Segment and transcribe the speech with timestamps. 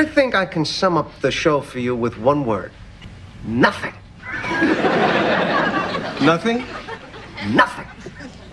[0.00, 2.72] I think I can sum up the show for you with one word
[3.44, 3.92] nothing.
[6.22, 6.64] Nothing?
[7.50, 7.86] Nothing.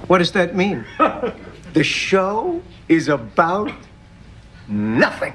[0.08, 0.84] What does that mean?
[1.74, 3.72] The show is about
[4.68, 5.34] nothing.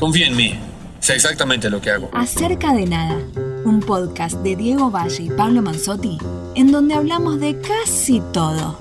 [0.00, 0.58] Confía en mí.
[1.00, 2.10] Sé exactamente lo que hago.
[2.12, 3.20] Acerca de nada,
[3.64, 6.18] un podcast de Diego Valle y Pablo Manzotti,
[6.54, 8.78] en donde hablamos de casi todo.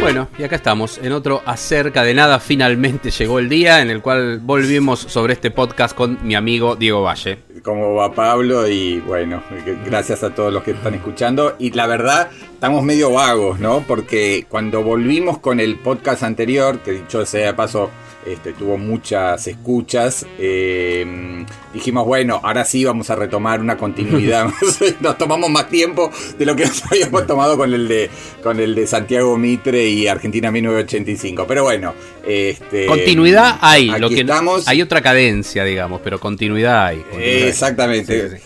[0.00, 4.02] Bueno, y acá estamos, en otro acerca de nada, finalmente llegó el día en el
[4.02, 7.38] cual volvimos sobre este podcast con mi amigo Diego Valle.
[7.64, 9.42] cómo va Pablo y bueno,
[9.84, 11.56] gracias a todos los que están escuchando.
[11.58, 13.84] Y la verdad, estamos medio vagos, ¿no?
[13.86, 17.90] Porque cuando volvimos con el podcast anterior, que dicho sea de paso,
[18.26, 24.48] este, tuvo muchas escuchas, eh, dijimos, bueno, ahora sí vamos a retomar una continuidad.
[25.00, 28.10] nos tomamos más tiempo de lo que nos habíamos tomado con el de,
[28.42, 31.46] con el de Santiago Mitre y Argentina 1985.
[31.46, 31.94] Pero bueno,
[32.26, 34.66] este, Continuidad hay, lo aquí que estamos.
[34.66, 36.98] hay otra cadencia, digamos, pero continuidad hay.
[36.98, 37.48] continuidad.
[37.48, 38.30] Exactamente.
[38.30, 38.36] Sí.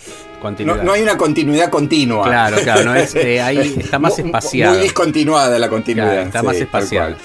[0.65, 2.25] No, hay una continuidad continua.
[2.25, 4.75] Claro, claro, no es, eh, ahí está más espaciado.
[4.75, 6.13] Muy discontinuada la continuidad.
[6.13, 7.17] Claro, está más sí, espacial.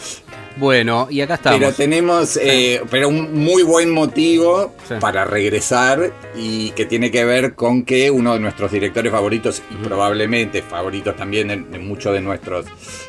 [0.58, 1.59] Bueno, y acá estamos.
[1.59, 4.95] Pero tenemos, eh, pero un muy buen motivo Sí.
[5.02, 9.76] para regresar y que tiene que ver con que uno de nuestros directores favoritos y
[9.83, 12.66] probablemente favoritos también de, de muchos de nuestros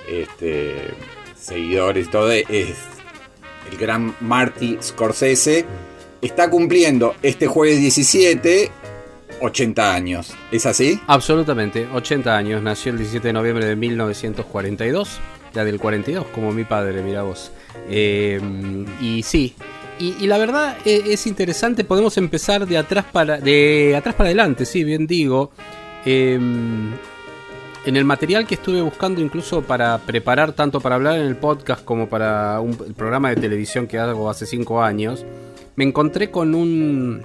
[0.09, 0.75] este,
[1.39, 2.75] seguidores y todo es
[3.71, 5.65] el gran Marty Scorsese.
[6.23, 8.71] Está cumpliendo este jueves 17
[9.39, 10.35] 80 años.
[10.51, 10.99] ¿Es así?
[11.07, 15.21] Absolutamente, 80 años, nació el 17 de noviembre de 1942,
[15.65, 17.51] del 42, como mi padre, mira vos.
[17.89, 18.41] Eh,
[19.01, 19.55] y sí,
[19.99, 24.67] y, la verdad eh, es interesante, podemos empezar de atrás para, de atrás para adelante,
[24.67, 25.51] sí, bien digo.
[26.05, 26.39] Eh,
[27.87, 31.85] en el material que estuve buscando incluso para preparar tanto para hablar en el podcast
[31.85, 35.25] como para un el programa de televisión que hago hace 5 años,
[35.77, 37.23] me encontré con un,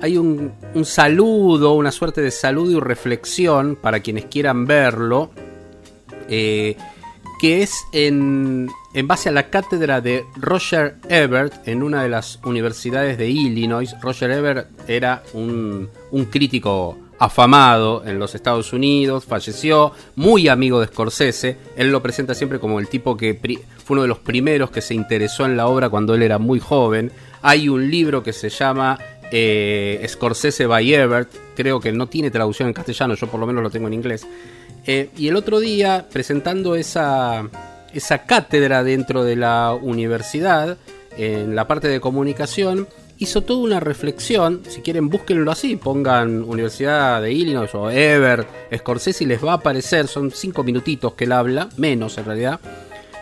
[0.00, 5.30] hay un, un saludo, una suerte de saludo y reflexión para quienes quieran verlo,
[6.28, 6.76] eh,
[7.38, 12.40] que es en, en base a la cátedra de Roger Ebert en una de las
[12.44, 13.94] universidades de Illinois.
[14.00, 20.86] Roger Ebert era un, un crítico afamado en los Estados Unidos, falleció, muy amigo de
[20.86, 23.34] Scorsese, él lo presenta siempre como el tipo que
[23.84, 26.60] fue uno de los primeros que se interesó en la obra cuando él era muy
[26.60, 27.10] joven.
[27.42, 28.98] Hay un libro que se llama
[29.32, 33.62] eh, Scorsese by Ebert, creo que no tiene traducción en castellano, yo por lo menos
[33.62, 34.26] lo tengo en inglés.
[34.88, 37.46] Eh, y el otro día, presentando esa,
[37.92, 40.78] esa cátedra dentro de la universidad,
[41.18, 42.88] en la parte de comunicación,
[43.18, 49.24] hizo toda una reflexión, si quieren búsquenlo así, pongan Universidad de Illinois o Ever, Scorsese
[49.24, 52.58] y les va a aparecer, son cinco minutitos que él habla, menos en realidad,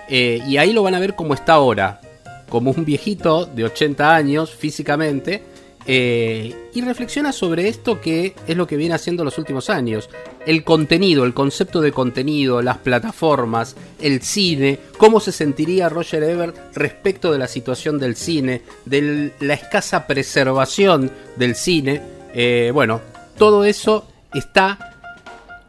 [0.09, 2.00] eh, y ahí lo van a ver como está ahora,
[2.48, 5.43] como un viejito de 80 años físicamente,
[5.89, 10.11] eh, y reflexiona sobre esto que es lo que viene haciendo los últimos años.
[10.45, 16.57] El contenido, el concepto de contenido, las plataformas, el cine, cómo se sentiría Roger Ebert
[16.75, 22.03] respecto de la situación del cine, de la escasa preservación del cine.
[22.35, 23.01] Eh, bueno,
[23.39, 24.93] todo eso está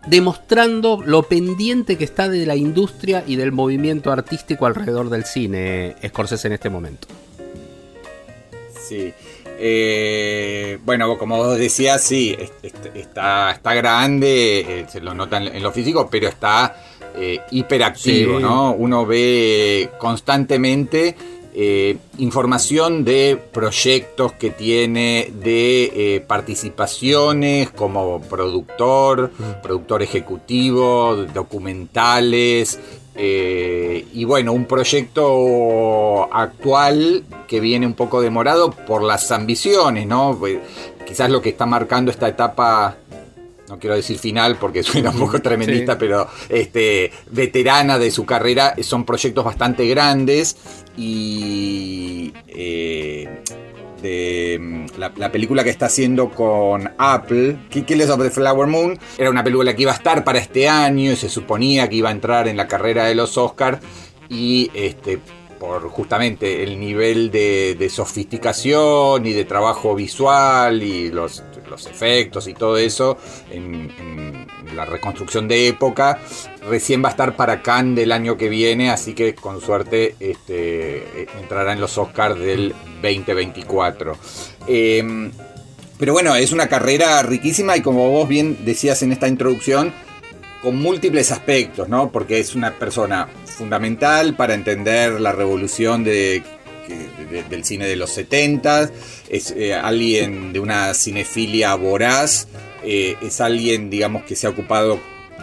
[0.08, 5.96] demostrando lo pendiente que está de la industria y del movimiento artístico alrededor del cine,
[6.06, 7.08] Scorsese en este momento.
[8.88, 9.14] Sí.
[9.60, 15.38] Eh, bueno, como vos decías, sí, es- es- está, está grande, eh, se lo nota
[15.38, 16.76] en, lo físico, pero está
[17.20, 18.44] eh, hiperactivo, Sí.
[18.44, 18.74] ¿no?
[18.74, 21.16] Uno ve constantemente
[21.60, 29.32] eh, información de proyectos que tiene, de participaciones como productor,
[29.64, 32.80] productor ejecutivo, documentales.
[33.18, 40.36] Eh, y bueno, un proyecto actual que viene un poco demorado por las ambiciones, ¿no?
[40.40, 40.60] Pues,
[41.06, 42.98] Quizás lo que está marcando esta etapa
[43.70, 45.98] no quiero decir final porque suena un poco tremendista, Sí.
[46.00, 50.58] pero este, veterana de su carrera, son proyectos bastante grandes
[50.98, 53.42] y eh,
[54.02, 58.68] de mm, la, la película que está haciendo con Apple, Ki- Killers of the Flower
[58.68, 61.96] Moon, era una película que iba a estar para este año y se suponía que
[61.98, 63.80] iba a entrar en la carrera de los Oscars
[64.30, 65.20] y este
[65.60, 72.54] por justamente el nivel de, sofisticación y de trabajo visual y los, los efectos y
[72.54, 73.18] todo eso
[73.50, 74.46] en
[74.76, 76.20] la reconstrucción de época,
[76.70, 80.98] recién va a estar para Cannes del año que viene, así que con suerte este,
[81.24, 84.18] eh, entrará en los Oscars del 2024.
[84.68, 85.32] Eh,
[85.98, 89.94] pero bueno, es una carrera riquísima y como vos bien decías en esta introducción,
[90.62, 92.12] con múltiples aspectos, ¿no?
[92.12, 96.44] Porque es una persona fundamental para entender la revolución de,
[97.32, 98.90] de- del cine de los 70,
[99.30, 102.48] es eh, alguien de una cinefilia voraz,
[102.84, 105.00] eh, es alguien, digamos, que se ha ocupado,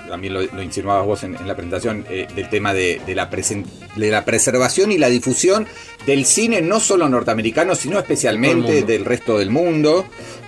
[0.08, 3.30] también lo, lo insinuabas vos en, en la presentación, eh, del tema de, de la
[3.30, 3.64] presen-
[3.96, 5.66] de la preservación y la difusión
[6.06, 10.06] del cine, no solo norteamericano, sino especialmente del resto del mundo.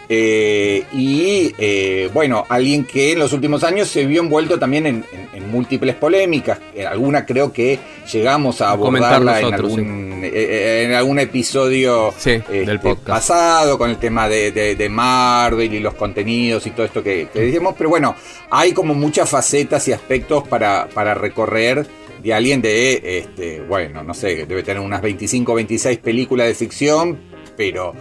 [0.09, 5.05] Eh, y eh, bueno, alguien que en los últimos años se vio envuelto también en,
[5.13, 6.59] en- en múltiples polémicas.
[6.75, 7.79] En alguna creo que
[8.13, 13.07] llegamos a abordarla en algún, eh, eh, en algún episodio Sí, este, del podcast.
[13.09, 17.29] pasado con el tema de, de- de Marvel y los contenidos y todo esto que,
[17.33, 17.75] que decíamos.
[17.77, 18.15] Pero bueno,
[18.51, 21.87] hay como muchas facetas y aspectos para, para recorrer
[22.23, 26.55] de alguien de, este, bueno, no sé, debe tener unas 25 o 26 películas de
[26.55, 27.19] ficción,
[27.57, 27.95] pero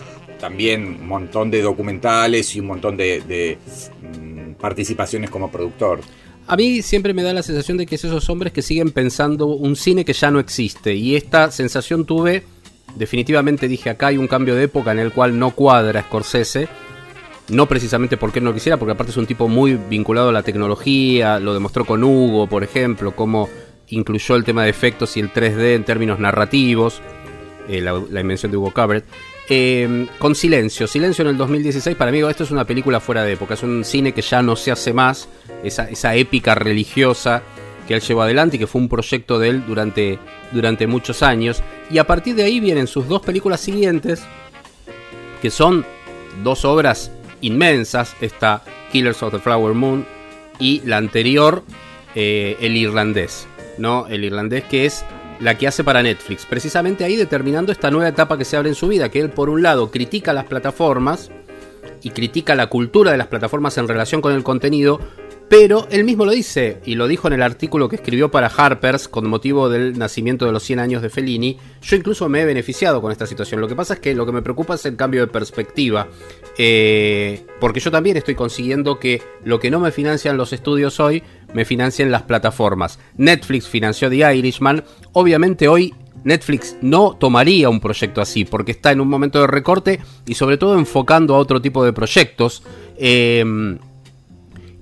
[0.46, 3.58] también un montón de documentales y un montón de, de,
[4.22, 6.02] mm, participaciones como productor.
[6.46, 9.48] A mí siempre me da la sensación de que es esos hombres que siguen pensando
[9.48, 10.94] un cine que ya no existe.
[10.94, 12.44] Y esta sensación tuve,
[12.96, 16.68] definitivamente dije, acá hay un cambio de época en el cual no cuadra Scorsese.
[17.50, 21.40] No precisamente porque no quisiera, porque aparte es un tipo muy vinculado a la tecnología,
[21.40, 23.50] lo demostró con Hugo, por ejemplo, cómo
[23.88, 27.02] incluyó el tema de efectos y el 3D en términos narrativos,
[27.68, 29.06] eh, la, la invención de Hugo Cabret.
[29.48, 33.34] Eh, con Silencio, Silencio en el 2016, para mí esto es una película fuera de
[33.34, 35.30] época, es un cine que ya no se hace más,
[35.64, 37.44] esa, esa épica religiosa
[37.88, 40.20] que él llevó adelante y que fue un proyecto de él durante,
[40.52, 41.62] durante muchos años.
[41.90, 44.24] Y a partir de ahí vienen sus dos películas siguientes,
[45.42, 45.86] que son
[46.44, 47.12] dos obras
[47.42, 50.06] inmensas, esta Killers of the Flower Moon
[50.60, 51.64] y la anterior,
[52.16, 53.48] eh, El Irlandés,
[53.78, 54.08] ¿no?
[54.08, 55.06] El Irlandés que es
[55.40, 58.76] la que hace para Netflix, precisamente ahí determinando esta nueva etapa que se abre en
[58.76, 61.30] su vida, que él por un lado critica las plataformas
[62.04, 65.00] y critica la cultura de las plataformas en relación con el contenido,
[65.48, 69.08] pero él mismo lo dice, y lo dijo en el artículo que escribió para Harper's
[69.08, 73.00] con motivo del nacimiento de los 100 años de Fellini, yo incluso me he beneficiado
[73.00, 73.62] con esta situación.
[73.62, 76.08] Lo que pasa es que lo que me preocupa es el cambio de perspectiva,
[76.58, 81.22] eh, porque yo también estoy consiguiendo que lo que no me financian los estudios hoy,
[81.54, 82.98] me financien las plataformas.
[83.16, 84.84] Netflix financió The Irishman,
[85.14, 85.94] obviamente hoy
[86.24, 90.58] Netflix no tomaría un proyecto así porque está en un momento de recorte y sobre
[90.58, 92.64] todo enfocando a otro tipo de proyectos.
[92.98, 93.78] Eh,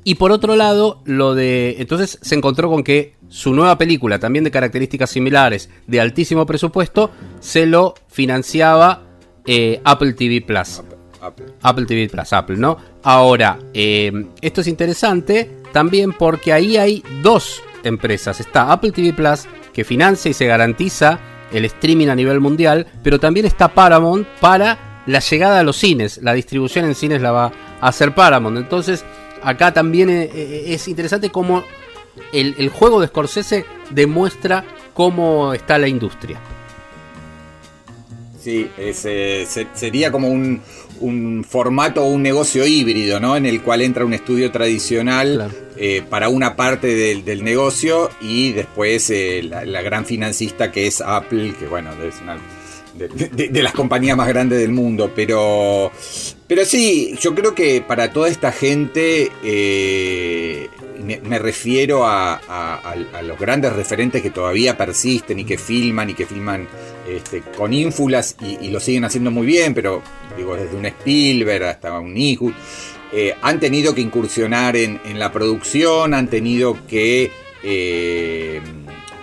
[0.03, 1.77] y por otro lado, lo de.
[1.79, 7.11] Entonces se encontró con que su nueva película, también de características similares, de altísimo presupuesto,
[7.39, 9.03] se lo financiaba
[9.45, 10.81] eh, Apple TV Plus.
[11.21, 11.45] Apple.
[11.61, 12.77] Apple TV Plus, Apple, ¿no?
[13.03, 14.11] Ahora, eh,
[14.41, 18.39] esto es interesante también porque ahí hay dos empresas.
[18.39, 21.19] Está Apple TV Plus, que financia y se garantiza
[21.51, 26.19] el streaming a nivel mundial, pero también está Paramount para la llegada a los cines.
[26.21, 27.51] La distribución en cines la va
[27.81, 28.57] a hacer Paramount.
[28.57, 29.05] Entonces,
[29.43, 31.63] acá también eh, eh, es interesante cómo
[32.31, 34.63] el, el juego de Scorsese demuestra
[34.93, 36.39] cómo está la industria.
[38.39, 40.61] Sí, es, eh, se- sería como un,
[40.99, 43.37] un formato o un negocio híbrido, ¿no?
[43.37, 45.53] En el cual entra un estudio tradicional Claro.
[45.77, 50.87] eh, para una parte del, del negocio y después eh, la, la gran financista que
[50.87, 52.37] es Apple, que bueno, es una
[52.95, 55.11] de, de- de las compañías más grandes del mundo.
[55.15, 55.89] Pero,
[56.53, 60.69] pero sí, yo creo que para toda esta gente, eh,
[61.03, 66.67] me, refiero a, los grandes referentes que todavía persisten y que filman y que filman
[67.09, 70.03] este, con ínfulas y, lo siguen haciendo muy bien, pero
[70.37, 72.53] digo, desde un Spielberg hasta un Eastwood,
[73.11, 77.31] eh, han tenido que incursionar en, la producción, han tenido que
[77.63, 78.61] eh,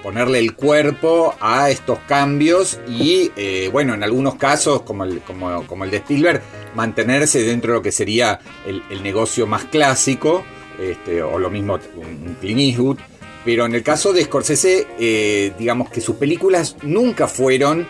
[0.03, 3.31] ponerle el cuerpo a estos cambios y,
[3.71, 6.43] bueno, en algunos casos, como el, como, como el de Spielberg,
[6.75, 10.45] mantenerse dentro de lo que sería el, negocio más clásico,
[10.79, 12.99] este, o lo mismo un Clint Eastwood.
[13.45, 17.87] Pero en el caso de Scorsese, eh, digamos que sus películas nunca fueron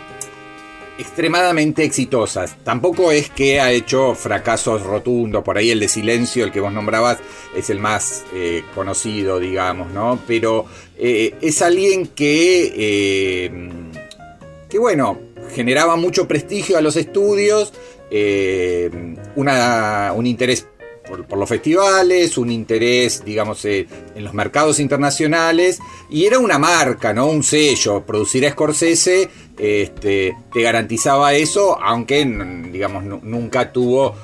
[0.97, 2.57] extremadamente exitosas.
[2.63, 5.43] Tampoco es que ha hecho fracasos rotundos.
[5.43, 7.19] Por ahí el de Silencio, el que vos nombrabas,
[7.57, 10.21] es el más eh, conocido, digamos, ¿no?
[10.27, 10.67] Pero
[10.99, 13.51] eh, es alguien que,
[14.69, 15.19] que, bueno,
[15.53, 17.73] generaba mucho prestigio a los estudios,
[18.11, 18.91] eh,
[19.37, 20.67] un interés
[21.27, 27.13] por, los festivales, un interés, digamos, eh, en los mercados internacionales, y era una marca,
[27.13, 27.27] ¿no?
[27.27, 28.05] Un sello.
[28.07, 32.25] Producir a Scorsese este, te garantizaba eso, aunque,
[32.71, 34.15] digamos, nu- nunca tuvo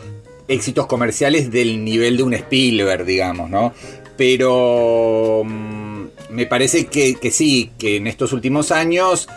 [0.49, 3.73] éxitos comerciales del nivel de un Spielberg, digamos, ¿no?
[4.17, 9.29] Pero mm, me parece que, que sí, que en estos últimos años,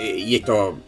[0.00, 0.78] eh, y esto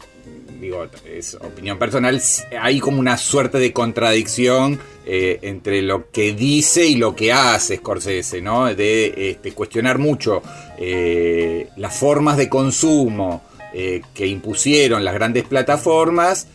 [0.64, 2.20] digo, es opinión personal,
[2.58, 7.76] hay como una suerte de contradicción eh, entre lo que dice y lo que hace
[7.76, 8.74] Scorsese, ¿no?
[8.74, 10.42] De este, cuestionar mucho
[10.78, 13.42] eh, las formas de consumo
[13.74, 16.46] eh, que impusieron las grandes plataformas,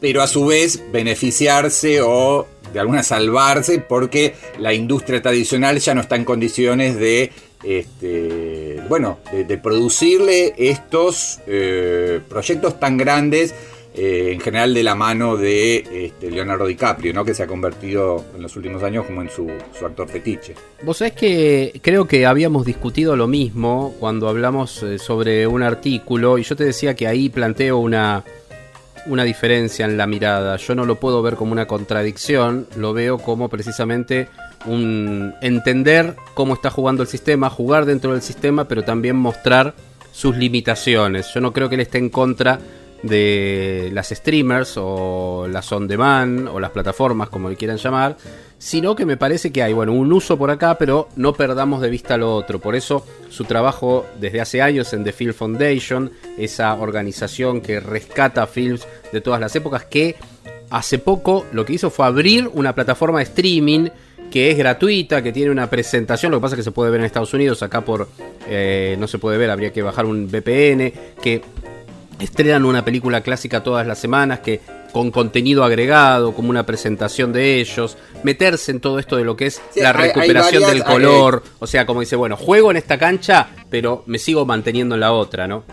[0.00, 6.00] pero a su vez beneficiarse o de alguna salvarse porque la industria tradicional ya no
[6.00, 7.30] está en condiciones de
[7.62, 11.40] este, bueno, de, producirle estos
[12.28, 13.54] proyectos tan grandes
[14.00, 17.24] eh, en general de la mano de este, Leonardo DiCaprio, ¿no?
[17.24, 19.50] que se ha convertido en los últimos años como en su,
[19.84, 20.54] actor fetiche.
[20.84, 26.38] Vos sabés que creo que habíamos discutido lo mismo cuando hablamos eh, sobre un artículo
[26.38, 28.22] y yo te decía que ahí planteo una,
[29.08, 30.56] una diferencia en la mirada.
[30.56, 34.28] Yo no lo puedo ver como una contradicción, lo veo como precisamente
[34.66, 39.74] un entender cómo está jugando el sistema, jugar dentro del sistema, pero también mostrar
[40.12, 41.32] sus limitaciones.
[41.34, 42.58] Yo no creo que él esté en contra
[43.02, 48.16] de las streamers o las on demand o las plataformas como le quieran llamar,
[48.58, 51.90] sino que me parece que hay bueno, un uso por acá, pero no perdamos de
[51.90, 52.58] vista lo otro.
[52.58, 58.46] Por eso su trabajo desde hace años en The Film Foundation, esa organización que rescata
[58.46, 60.16] films de todas las épocas, que
[60.70, 63.88] hace poco lo que hizo fue abrir una plataforma de streaming
[64.30, 67.00] que es gratuita, que tiene una presentación, lo que pasa es que se puede ver
[67.00, 68.08] en Estados Unidos, acá por
[68.46, 71.40] eh, no se puede ver, habría que bajar un VPN, que
[72.20, 74.60] estrenan una película clásica todas las semanas que
[74.92, 79.46] con contenido agregado, como una presentación de ellos, meterse en todo esto de lo que
[79.46, 84.02] es la recuperación del color, o sea, como dice, bueno, juego en esta cancha, pero
[84.06, 85.64] me sigo manteniendo en la otra, ¿no?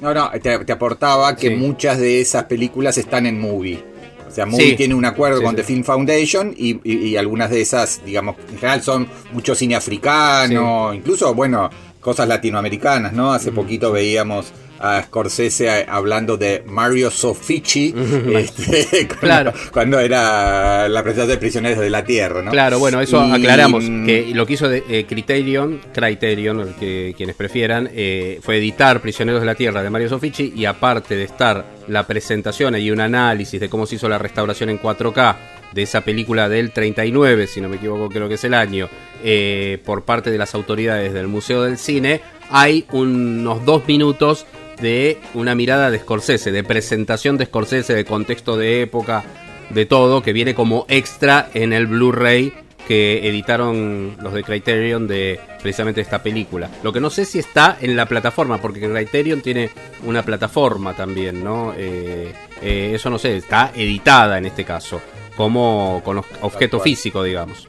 [0.00, 3.92] No, no, te, aportaba que muchas de esas películas están en movie.
[4.26, 8.36] O sea, Movie tiene un acuerdo con The Film Foundation y, algunas de esas, digamos,
[8.50, 11.68] en general son mucho cine africano, incluso, bueno,
[12.02, 13.32] cosas latinoamericanas, ¿no?
[13.32, 17.94] Hace poquito veíamos a Scorsese hablando de Mario Sofici
[18.34, 19.08] este,
[19.72, 22.42] cuando, era la presentación de Prisioneros de la Tierra.
[22.42, 22.50] ¿no?
[22.50, 27.88] Claro, bueno, eso aclaramos, que lo que hizo de, eh, Criterion, Criterion, que, quienes prefieran,
[27.94, 32.04] eh, fue editar Prisioneros de la Tierra de Mario Sofici y aparte de estar la
[32.04, 36.48] presentación y un análisis de cómo se hizo la restauración en 4K de esa película
[36.48, 38.88] del 39, si no me equivoco creo que es el año,
[39.24, 44.46] eh, por parte de las autoridades del Museo del Cine, hay unos dos minutos
[44.80, 49.24] de una mirada de Scorsese, de presentación de Scorsese, de contexto de época,
[49.70, 52.52] de todo, que viene como extra en el Blu-ray
[52.86, 56.68] que editaron los de Criterion de precisamente esta película.
[56.82, 59.70] Lo que no sé si está en la plataforma, porque Criterion tiene
[60.04, 61.72] una plataforma también, ¿no?
[61.76, 65.00] Eh, eh, eso no sé, está editada en este caso,
[65.36, 67.68] como con objeto físico, digamos.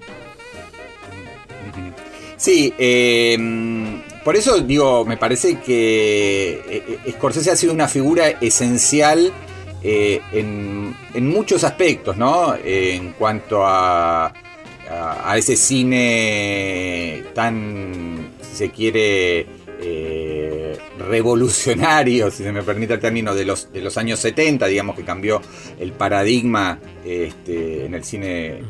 [2.38, 3.38] Sí, eh,
[4.24, 9.34] por eso digo, me parece que eh, eh, Scorsese ha sido una figura esencial
[9.84, 10.96] eh, en,
[11.28, 12.56] muchos aspectos, ¿no?
[12.56, 14.34] en cuanto a,
[14.90, 19.46] a, ese cine tan, si se quiere,
[20.98, 25.04] revolucionario, si se me permite el término, de los, de los años 70, digamos que
[25.04, 25.42] cambió
[25.80, 28.62] el paradigma este, en el cine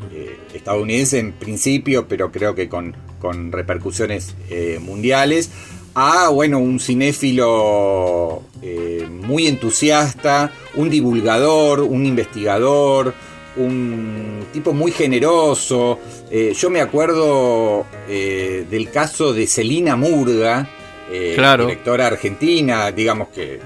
[0.54, 5.50] estadounidense en principio, pero creo que con, con repercusiones eh, mundiales,
[5.94, 13.14] a bueno, un cinéfilo eh, muy entusiasta, un divulgador, un investigador,
[13.56, 16.00] un tipo muy generoso.
[16.30, 20.68] Eh, yo me acuerdo del caso de Celina Murga,
[21.10, 23.60] directora argentina, digamos que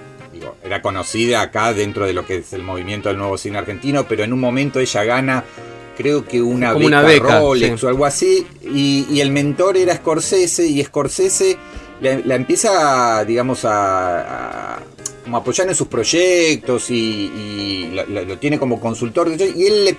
[0.62, 4.24] era conocida acá dentro de lo que es el movimiento del nuevo cine argentino, pero
[4.24, 5.44] en un momento ella gana
[5.96, 11.58] creo que una, beca, Rolex o algo así, y, el mentor era Scorsese, y Scorsese
[12.00, 14.78] la, empieza, digamos, a,
[15.36, 19.30] apoyar en sus proyectos y, lo, tiene como consultor.
[19.30, 19.96] Y él le,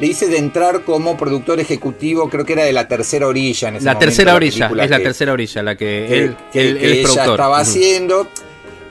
[0.00, 3.84] dice de entrar como productor ejecutivo, creo que era de la tercera orilla en ese
[3.84, 8.28] La tercera orilla, es la tercera orilla la que, él, ella estaba haciendo.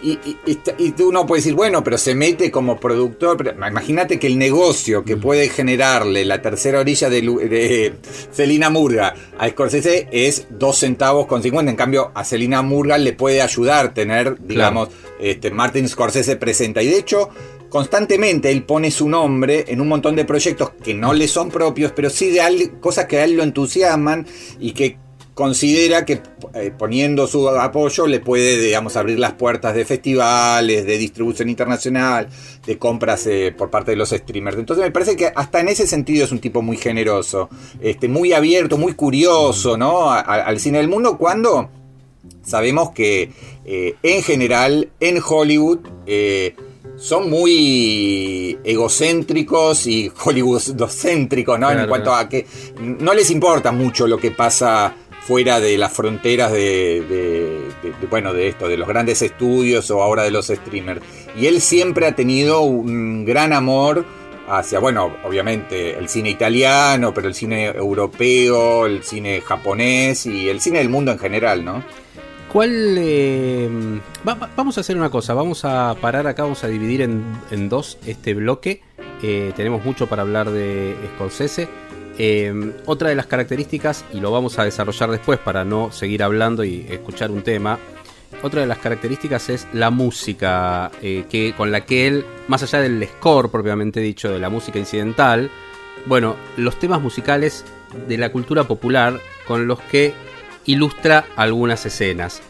[0.04, 3.56] Y, y, uno puede decir, bueno, pero se mete como productor.
[3.56, 5.22] Imagínate que el negocio que mm.
[5.22, 7.94] puede generarle la tercera orilla de, de
[8.32, 11.72] Celina Murga a Scorsese es dos centavos con 50.
[11.72, 16.84] En cambio, a Celina Murga le puede ayudar tener, digamos, este, Martin Scorsese presenta.
[16.84, 17.30] Y de hecho,
[17.70, 21.92] constantemente él pone su nombre en un montón de proyectos que no le son propios,
[21.92, 24.28] pero sí de cosas que a él lo entusiasman
[24.60, 24.98] y que
[25.34, 26.22] considera que
[26.54, 32.28] eh, poniendo su apoyo le puede, digamos, abrir las puertas de festivales, de distribución internacional,
[32.66, 34.58] de compras eh, por parte de los streamers.
[34.58, 37.50] Entonces me parece que hasta en ese sentido es un tipo muy generoso,
[37.82, 40.12] este, muy abierto, muy curioso, ¿no?
[40.12, 41.70] al cine del mundo cuando
[42.44, 43.32] sabemos que
[43.66, 45.80] eh, en general en Hollywood
[46.96, 51.68] son muy egocéntricos y hollywoodocéntricos, ¿no?
[51.68, 52.26] Claro, en cuanto claro.
[52.26, 52.46] a que
[52.80, 58.48] no les importa mucho lo que pasa fuera de las fronteras de, de- bueno, de
[58.50, 61.02] esto, de los grandes estudios o ahora de los streamers.
[61.40, 64.06] Y él siempre ha tenido un gran amor
[64.50, 70.60] hacia, bueno, obviamente el cine italiano, pero el cine europeo, el cine japonés y el
[70.60, 71.84] cine del mundo en general, ¿no?
[72.52, 72.98] ¿Cuál...
[74.28, 77.70] va- vamos a hacer una cosa, vamos a parar acá, vamos a dividir en, en
[77.70, 78.82] dos este bloque.
[79.24, 81.68] Eh, tenemos mucho para hablar de Scorsese.
[82.18, 86.64] Eh, otra de las características, y lo vamos a desarrollar después para no seguir hablando
[86.64, 87.80] y escuchar un tema,
[88.42, 92.82] otra de las características es la música eh, que, con la que él, más allá
[92.82, 95.50] del score propiamente dicho, de la música incidental,
[96.06, 97.64] bueno, los temas musicales
[98.08, 100.14] de la cultura popular con los que
[100.66, 102.42] ilustra algunas escenas.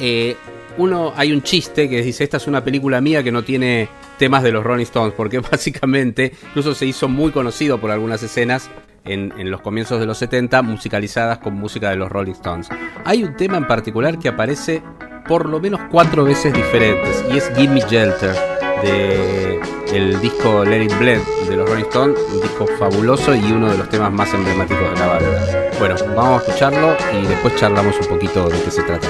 [0.00, 0.36] Eh,
[0.78, 3.88] uno, hay un chiste que dice, esta es una película mía que no tiene
[4.18, 8.70] temas de los Rolling Stones, porque básicamente incluso se hizo muy conocido por algunas escenas
[9.08, 12.68] en, en los comienzos de los 70, musicalizadas con música de los Rolling Stones.
[13.04, 14.82] Hay un tema en particular que aparece
[15.26, 18.34] por lo menos cuatro veces diferentes, y es Gimme Shelter,
[18.82, 19.60] de
[19.92, 23.78] el disco Let It Bled de los Rolling Stones, un disco fabuloso y uno de
[23.78, 25.70] los temas más emblemáticos de la banda.
[25.78, 29.08] Bueno, vamos a escucharlo y después charlamos un poquito de qué se trata.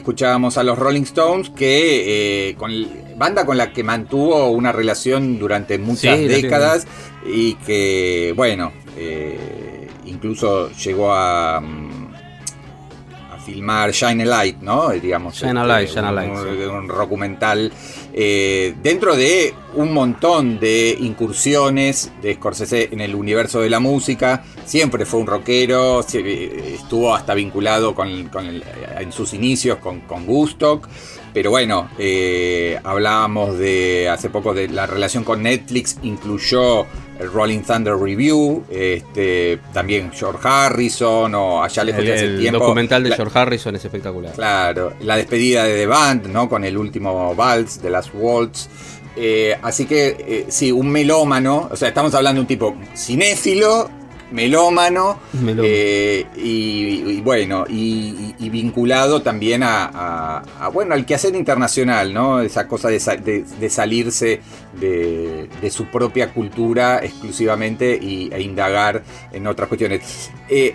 [0.00, 2.72] Escuchábamos a los Rolling Stones, que eh, con
[3.16, 6.86] banda con la que mantuvo una relación durante muchas Sí, décadas
[7.24, 12.14] y que, bueno, eh, incluso llegó a, mm,
[13.32, 14.88] a filmar Shine a Light, ¿no?
[14.90, 16.64] Digamos, este, Shine a Light, Shine a Light, un, sí.
[16.64, 17.72] un documental
[18.12, 24.44] eh, dentro de un montón de incursiones de Scorsese en el universo de la música.
[24.64, 28.64] Siempre fue un rockero, eh, estuvo hasta vinculado con, el-
[28.98, 30.88] en sus inicios con, con Gustock.
[31.32, 36.86] Pero bueno, eh, hablábamos de hace poco de la relación con Netflix, incluyó
[37.20, 42.40] el Rolling Thunder Review, este, también George Harrison o allá lejos El, de hace el
[42.40, 42.60] tiempo.
[42.60, 44.32] documental de la- George Harrison es espectacular.
[44.32, 46.48] Claro, la despedida de The Band, ¿no?
[46.48, 48.68] Con el último Vals, de las Waltz.
[49.16, 51.68] Eh, así que, eh, sí, un melómano.
[51.70, 53.90] O sea, estamos hablando de un tipo cinéfilo,
[54.32, 55.18] melómano.
[55.34, 55.62] Melómano.
[55.66, 62.12] eh, y, y bueno, y, y- vinculado también a, a- a, bueno, al quehacer internacional,
[62.12, 62.40] ¿no?
[62.40, 64.40] Esa cosa de, sa- de- de salirse
[64.80, 70.30] de, de su propia cultura exclusivamente y, e indagar en otras cuestiones.
[70.48, 70.74] Eh,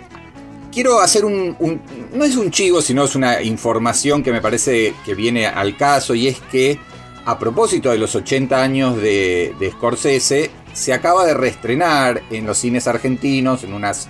[0.72, 1.80] quiero hacer un, un-
[2.14, 6.14] No es un chivo, sino es una información que me parece que viene al caso
[6.14, 6.78] y es que
[7.24, 12.58] a propósito de los 80 años de, de Scorsese, se acaba de reestrenar en los
[12.58, 14.08] cines argentinos, en unas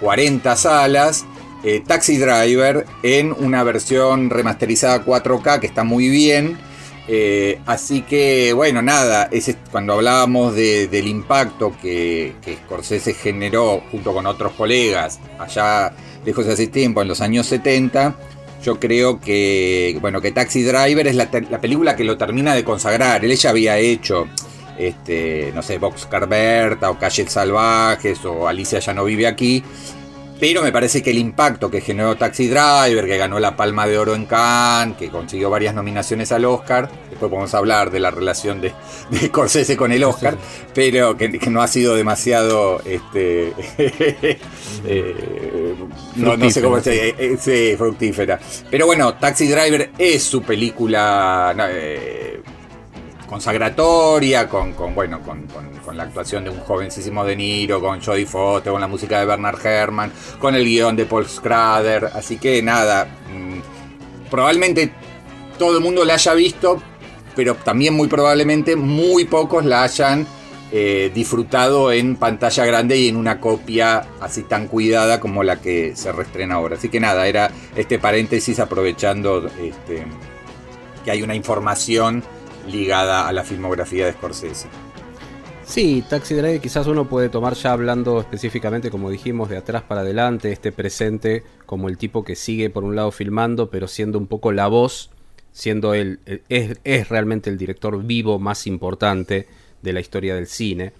[0.00, 1.24] 40 salas,
[1.64, 6.58] eh, Taxi Driver en una versión remasterizada 4K que está muy bien.
[7.08, 13.82] Eh, así que, bueno, nada, ese, cuando hablábamos de- del impacto que, que Scorsese generó
[13.92, 15.92] junto con otros colegas allá
[16.24, 18.16] lejos de hace tiempo, en los años 70,
[18.64, 22.64] yo creo que, bueno, que Taxi Driver es la, la película que lo termina de
[22.64, 23.24] consagrar.
[23.24, 24.26] Él ya había hecho,
[24.78, 29.62] este, no sé, Boxcar Berta o Calles Salvajes o Alicia ya no vive aquí.
[30.38, 33.98] Pero me parece que el impacto que generó Taxi Driver, que ganó la Palma de
[33.98, 38.60] Oro en Cannes, que consiguió varias nominaciones al Oscar, después podemos hablar de la relación
[38.60, 38.74] de,
[39.10, 40.36] de Scorsese con el Oscar,
[40.74, 43.54] pero que, que no ha sido demasiado, este,
[44.84, 45.74] eh,
[46.16, 48.38] no, no sé cómo se eh, sí, fructífera.
[48.70, 52.25] Pero bueno, Taxi Driver es su película eh,
[53.26, 55.46] consagratoria, con, con bueno, con,
[55.96, 59.64] la actuación de un jovencísimo De Niro, con Jodie Foster, con la música de Bernard
[59.64, 62.10] Herrmann, con el guion de Paul Schrader.
[62.12, 64.92] Así que nada, mm, probablemente
[65.58, 66.82] todo el mundo la haya visto,
[67.34, 70.26] pero también muy probablemente muy pocos la hayan
[70.72, 75.94] eh, disfrutado en pantalla grande y en una copia así tan cuidada como la que
[75.94, 76.76] se reestrena ahora.
[76.76, 80.04] Así que nada, era este paréntesis aprovechando este,
[81.04, 82.24] que hay una información
[82.66, 84.68] ligada a la filmografía de Scorsese.
[85.64, 90.02] Sí, Taxi Driver quizás uno puede tomar ya hablando específicamente, como dijimos, de atrás para
[90.02, 94.28] adelante, este presente como el tipo que sigue por un lado filmando, pero siendo un
[94.28, 95.10] poco la voz,
[95.50, 99.48] siendo él, el- es, realmente el director vivo más importante
[99.82, 100.92] de la historia del cine.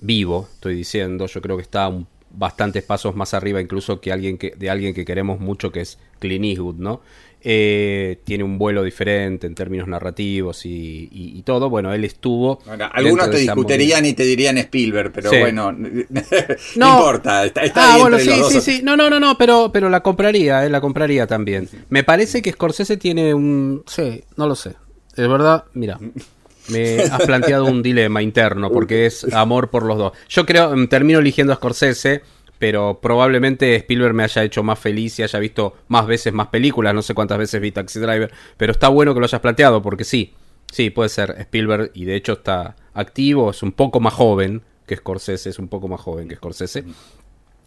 [0.00, 1.90] Vivo, estoy diciendo, yo creo que está
[2.30, 5.98] bastantes pasos más arriba incluso que alguien que, de alguien que queremos mucho, que es
[6.20, 7.00] Clint Eastwood, ¿no?
[7.44, 11.68] Eh, tiene un vuelo diferente en términos narrativos y, y- y todo.
[11.70, 12.60] Bueno, él estuvo.
[12.68, 15.38] Ahora, algunos te discutirían y te dirían Spielberg, pero Sí.
[15.40, 15.72] bueno,
[16.76, 18.62] no, importa, está, está ah, bueno, sí, sí, dos.
[18.64, 18.80] sí.
[18.84, 21.68] No, no, no, no, pero, pero la compraría, eh, la compraría también.
[21.88, 23.82] Me parece que Scorsese tiene un.
[23.86, 24.70] Sí, no lo sé.
[25.16, 25.98] Es verdad, mira.
[26.68, 30.12] Me has planteado un dilema interno porque es amor por los dos.
[30.28, 32.22] Yo creo, termino eligiendo a Scorsese,
[32.62, 36.94] pero probablemente Spielberg me haya hecho más feliz y haya visto más veces más películas.
[36.94, 40.04] No sé cuántas veces vi Taxi Driver, pero está bueno que lo hayas planteado porque
[40.04, 40.32] sí,
[40.70, 44.94] sí, puede ser Spielberg y de hecho está activo, es un poco más joven que
[44.94, 46.84] Scorsese, es un poco más joven que Scorsese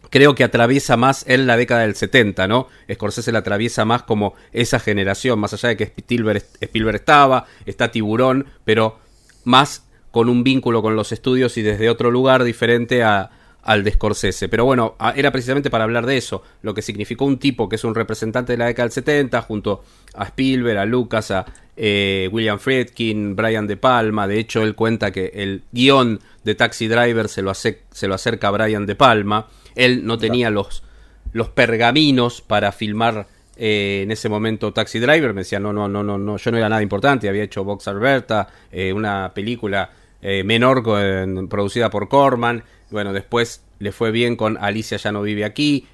[0.08, 2.68] creo que atraviesa más en la década del 70, ¿no?
[2.90, 7.90] Scorsese la atraviesa más como esa generación, más allá de que Spielberg, Spielberg estaba, está
[7.90, 8.98] Tiburón, pero
[9.44, 13.30] más con un vínculo con los estudios y desde otro lugar diferente a,
[13.66, 14.48] al de Scorsese.
[14.48, 17.84] Pero bueno, era precisamente para hablar de eso, lo que significó un tipo que es
[17.84, 19.82] un representante de la década del 70, junto
[20.14, 21.44] a Spielberg, a Lucas, a
[21.76, 24.26] eh, William Friedkin, Brian De Palma.
[24.28, 28.14] De hecho, él cuenta que el guion de Taxi Driver se lo, hace, se lo
[28.14, 29.48] acerca a Brian De Palma.
[29.74, 30.84] Él no tenía los,
[31.32, 33.26] los pergaminos para filmar
[33.56, 35.34] eh, en ese momento Taxi Driver.
[35.34, 37.28] Me decía, no, no, no, no, no, yo no era nada importante.
[37.28, 39.90] Había hecho Box Alberta, eh, una película
[40.22, 42.62] eh, menor con- producida por Corman.
[42.90, 45.86] Bueno, después le fue bien con Alicia ya no vive aquí.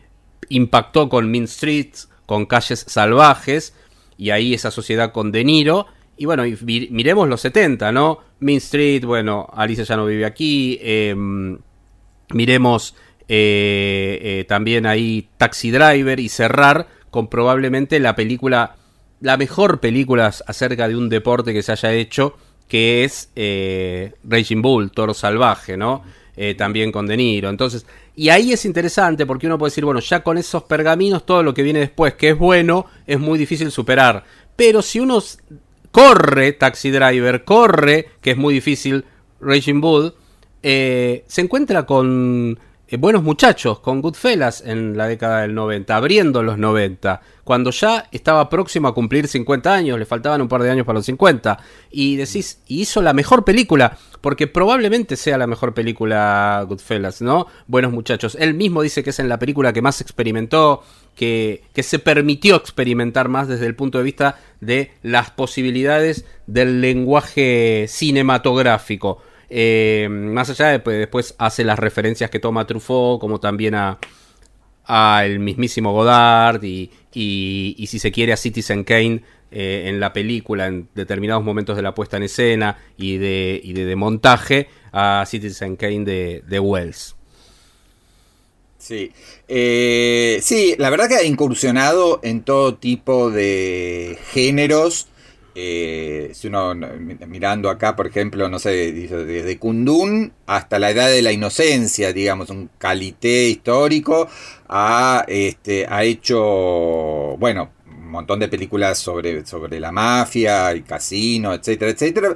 [0.49, 3.75] Impactó con Mean Streets, con Calles Salvajes.
[4.17, 5.87] Y ahí esa sociedad con De Niro.
[6.17, 6.57] Y bueno, y
[6.91, 8.19] miremos los 70, ¿no?
[8.41, 10.79] Mean Street, bueno, Alicia ya no vive aquí.
[10.83, 11.59] em,
[12.33, 12.95] miremos
[13.29, 18.77] eh, eh, también ahí Taxi Driver y cerrar con probablemente la película,
[19.21, 22.37] la mejor película acerca de un deporte que se haya hecho,
[22.69, 26.03] que es eh, Raging Bull, Toro Salvaje, ¿no?
[26.35, 27.51] Eh, también con De Niro.
[27.51, 27.85] Entonces,
[28.17, 31.53] y ahí es interesante porque uno puede decir, bueno, ya con esos pergaminos, todo lo
[31.53, 34.25] que viene después, que es bueno, es muy difícil superar.
[34.57, 35.23] Pero si uno
[35.91, 39.05] corre Taxi Driver, corre, que es muy difícil,
[39.41, 40.15] Raging Bull,
[40.63, 42.59] eh, se encuentra con
[42.93, 48.07] eh, buenos muchachos, con Goodfellas en la década del 90, abriendo los 90, cuando ya
[48.13, 51.59] estaba próximo a cumplir 50 años, le faltaban un par de años para los 50,
[51.91, 57.49] y decís, y hizo la mejor película, porque probablemente sea la mejor película Goodfellas, ¿no?
[57.67, 58.37] Buenos muchachos.
[58.41, 60.85] Él mismo dice que es en la película que más experimentó,
[61.17, 66.81] que, que se permitió experimentar más desde el punto de vista de las posibilidades del
[66.81, 69.21] lenguaje cinematográfico.
[69.51, 73.99] Eh, más allá de pues, después hace las referencias que toma Truffaut, como también a,
[75.25, 79.23] el mismísimo Godard y, y si se quiere a Citizen Kane
[79.53, 83.73] eh, en la película en determinados momentos de la puesta en escena y de, y
[83.75, 87.15] de, montaje a Citizen Kane de, de Wells.
[88.79, 89.13] Sí.
[89.47, 95.07] Eh, sí, la verdad que ha incursionado en todo tipo de géneros.
[95.55, 100.91] Eh, si uno no, mi- mirando acá, por ejemplo, no sé, desde Kundun hasta la
[100.91, 104.29] edad de la inocencia, digamos, un calité histórico,
[104.69, 107.71] ha, este, ha hecho, bueno,
[108.13, 112.35] montón de películas sobre, sobre la mafia, el casino, etcétera, etcétera.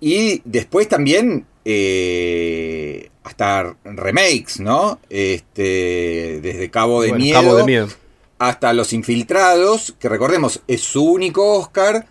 [0.00, 5.00] Y después también eh, hasta remakes, ¿no?
[5.10, 7.88] Este, desde Cabo de Bueno, Miedo Cabo de Miedo.
[8.38, 12.06] hasta Los Infiltrados, que recordemos, es su único Oscar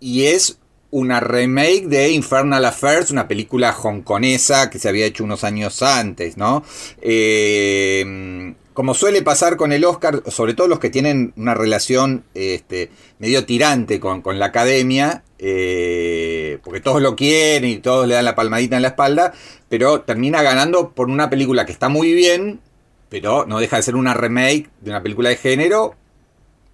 [0.00, 0.58] y es
[0.90, 6.36] una remake de Infernal Affairs, una película hongkonesa que se había hecho unos años antes,
[6.36, 6.64] ¿no?
[7.00, 12.92] Eh, como suele pasar con el Oscar, sobre todo los que tienen una relación este,
[13.18, 18.36] medio tirante con, la academia, eh, porque todos lo quieren y todos le dan la
[18.36, 19.32] palmadita en la espalda,
[19.68, 22.60] pero termina ganando por una película que está muy bien,
[23.08, 25.96] pero no deja de ser una remake de una película de género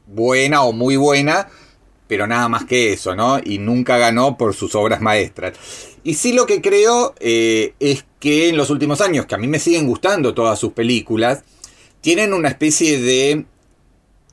[0.06, 1.48] buena o muy buena,
[2.06, 3.40] pero nada más que eso, ¿no?
[3.42, 5.54] Y nunca ganó por sus obras maestras.
[6.02, 9.46] Y sí lo que creo eh, es que en los últimos años, que a mí
[9.46, 11.44] me siguen gustando todas sus películas,
[12.04, 13.46] tienen una especie de,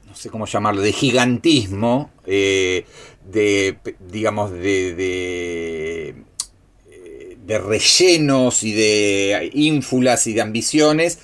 [0.06, 2.86] no sé cómo llamarlo, de gigantismo, eh,
[3.32, 3.78] de,
[4.10, 6.16] digamos, de, de,
[7.46, 11.20] de, rellenos y de ínfulas y de ambiciones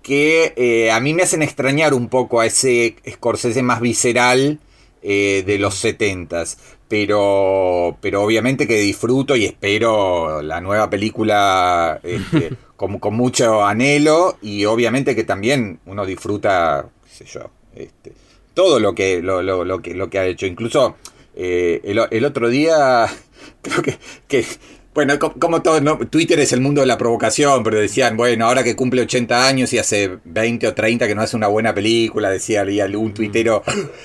[0.00, 4.58] que eh, a mí me hacen extrañar un poco a ese Scorsese más visceral
[5.02, 6.56] eh, de los 70s.
[6.90, 14.36] Pero, pero obviamente que disfruto y espero la nueva película este, con, con, mucho anhelo
[14.42, 18.12] y obviamente que también uno disfruta, qué sé yo, este,
[18.54, 20.46] todo lo que, lo, lo, lo, que, lo que ha hecho.
[20.46, 20.96] Incluso
[21.36, 23.06] eh, el, el, otro día,
[23.62, 24.44] creo que, que
[24.92, 25.98] bueno, como todo, ¿no?
[25.98, 29.72] Twitter es el mundo de la provocación, pero decían, bueno, ahora que cumple 80 años
[29.72, 33.62] y hace 20 o 30 que no hace una buena película, decía algún tuitero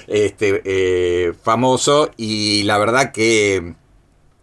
[0.08, 3.74] este, eh, famoso, y la verdad que,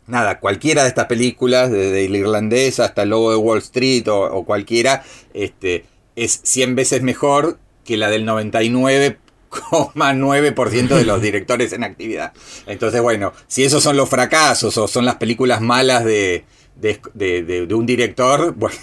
[0.09, 4.23] nada, cualquiera de estas películas, desde el irlandés hasta el lobo de Wall Street o,
[4.23, 5.85] o cualquiera, este,
[6.17, 9.19] es 100 veces mejor que la del 99
[9.53, 12.33] 9% de los directores en actividad.
[12.67, 16.45] Entonces, bueno, si esos son los fracasos o son las películas malas de,
[16.77, 18.77] de, de, un director, bueno,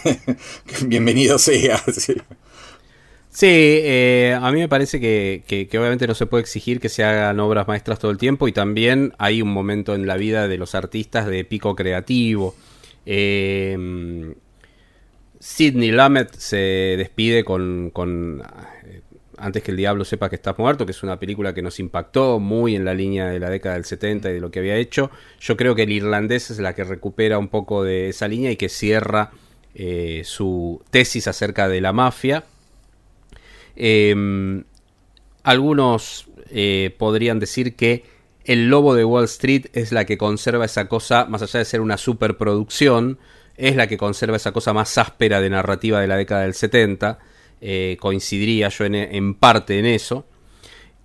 [0.86, 1.82] bienvenido sea.
[3.32, 7.04] Sí, eh, a mí me parece que, que, obviamente no se puede exigir que se
[7.04, 10.58] hagan obras maestras todo el tiempo y también hay un momento en la vida de
[10.58, 12.56] los artistas de pico creativo.
[13.06, 14.34] Eh,
[15.40, 16.58] Sidney Lumet se
[16.98, 18.44] despide con, con
[19.40, 22.40] antes que el diablo sepa que estás muerto, que es una película que nos impactó
[22.40, 25.12] muy en la línea de la década del 70 y de lo que había hecho.
[25.40, 28.56] Yo creo que el irlandés es la que recupera un poco de esa línea y
[28.56, 29.32] que cierra
[29.74, 32.44] eh, su tesis acerca de la mafia.
[33.76, 34.64] Eh,
[35.44, 38.04] algunos eh, podrían decir que
[38.44, 41.82] El Lobo de Wall Street es la que conserva esa cosa, más allá de ser
[41.82, 43.20] una superproducción,
[43.58, 47.20] es la que conserva esa cosa más áspera de narrativa de la década del 70
[47.62, 50.26] eh, coincidiría yo en, en, parte en eso.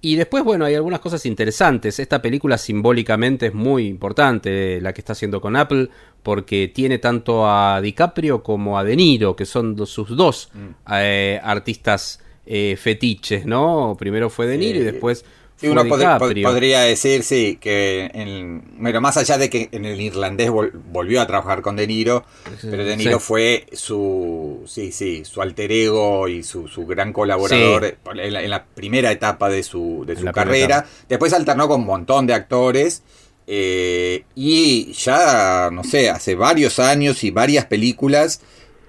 [0.00, 1.98] Y después, bueno, hay algunas cosas interesantes.
[1.98, 5.88] Esta película simbólicamente es muy importante, la que está haciendo con Apple,
[6.22, 10.92] porque tiene tanto a DiCaprio como a De Niro, que son sus dos mm.
[10.92, 13.96] eh, artistas eh, fetiches, ¿no?
[13.98, 15.24] Primero fue De Niro y después
[15.56, 16.02] Sí, uno pod
[16.42, 21.20] podría decir, sí, que en, bueno, más allá de que en el irlandés vol volvió
[21.20, 22.24] a trabajar con De Niro,
[22.60, 23.24] pero De Niro sí.
[23.24, 28.50] fue su, sí, sí, su alter ego y su, su gran colaborador en, la, en,
[28.50, 30.86] la, primera etapa de su, de su carrera.
[31.08, 33.02] Después alternó con un montón de actores.
[33.46, 38.40] Eh, y ya, no sé, hace varios años y varias películas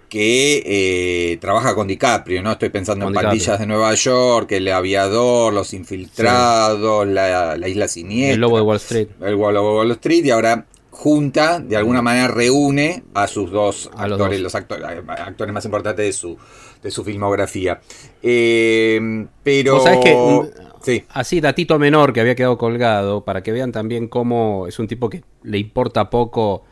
[0.09, 2.51] que eh, trabaja con DiCaprio, ¿no?
[2.51, 3.29] Estoy pensando con en DiCaprio.
[3.29, 7.13] Pandillas de Nueva York, El Aviador, Los Infiltrados, sí.
[7.13, 8.33] la, la, Isla Siniestra.
[8.33, 9.07] El Lobo de Wall Street.
[9.21, 13.89] El Lobo de Wall Street, y ahora junta, de alguna manera reúne a sus dos
[13.93, 14.39] a actores, los, dos.
[14.39, 16.37] los actores, actores, más importantes de su,
[16.81, 17.81] de su filmografía.
[18.21, 19.81] Eh, pero...
[19.81, 21.03] ¿Sabes que Sí.
[21.09, 25.09] Así, datito menor que había quedado colgado, para que vean también cómo es un tipo
[25.09, 26.63] que le importa poco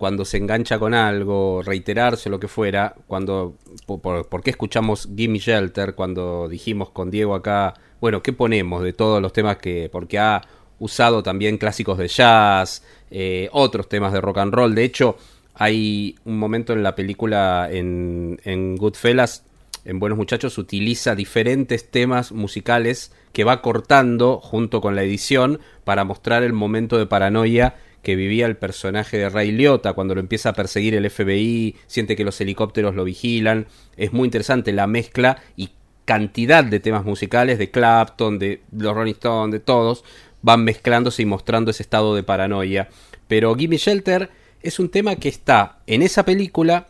[0.00, 5.94] cuando se engancha con algo, reiterarse, lo que fuera, cuando, por, qué escuchamos Gimme Shelter,
[5.94, 10.40] cuando dijimos con Diego acá, bueno, ¿qué ponemos de todos los temas que, porque ha
[10.78, 15.18] usado también clásicos de jazz, eh, otros temas de rock and roll, de hecho,
[15.52, 19.44] hay un momento en la película en, en Goodfellas,
[19.84, 26.04] en Buenos Muchachos, utiliza diferentes temas musicales que va cortando junto con la edición para
[26.04, 30.50] mostrar el momento de paranoia que vivía el personaje de Ray Liotta cuando lo empieza
[30.50, 33.66] a perseguir el FBI, siente que los helicópteros lo vigilan.
[33.96, 35.70] Es muy interesante la mezcla y
[36.04, 40.04] cantidad de temas musicales de Clapton, de los Rolling Stones, de todos,
[40.42, 42.88] van mezclándose y mostrando ese estado de paranoia.
[43.28, 44.30] Pero Gimme Shelter
[44.62, 46.88] es un tema que está en esa película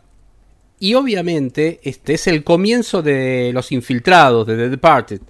[0.79, 5.21] y obviamente este es el comienzo de Los Infiltrados, de The Departed,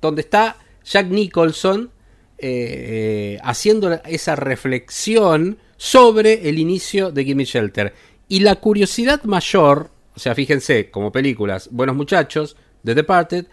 [0.00, 1.90] donde está Jack Nicholson
[2.38, 7.94] eh, haciendo esa reflexión sobre el inicio de Gimme Shelter.
[8.28, 13.46] Y la curiosidad mayor, o sea, fíjense, como películas, Buenos Muchachos, The Departed,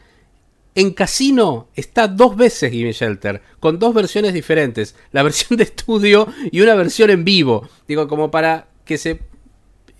[0.75, 6.27] en Casino está dos veces Gimme Shelter, con dos versiones diferentes, la versión de estudio
[6.51, 7.69] y una versión en vivo.
[7.87, 9.19] Digo, como para que se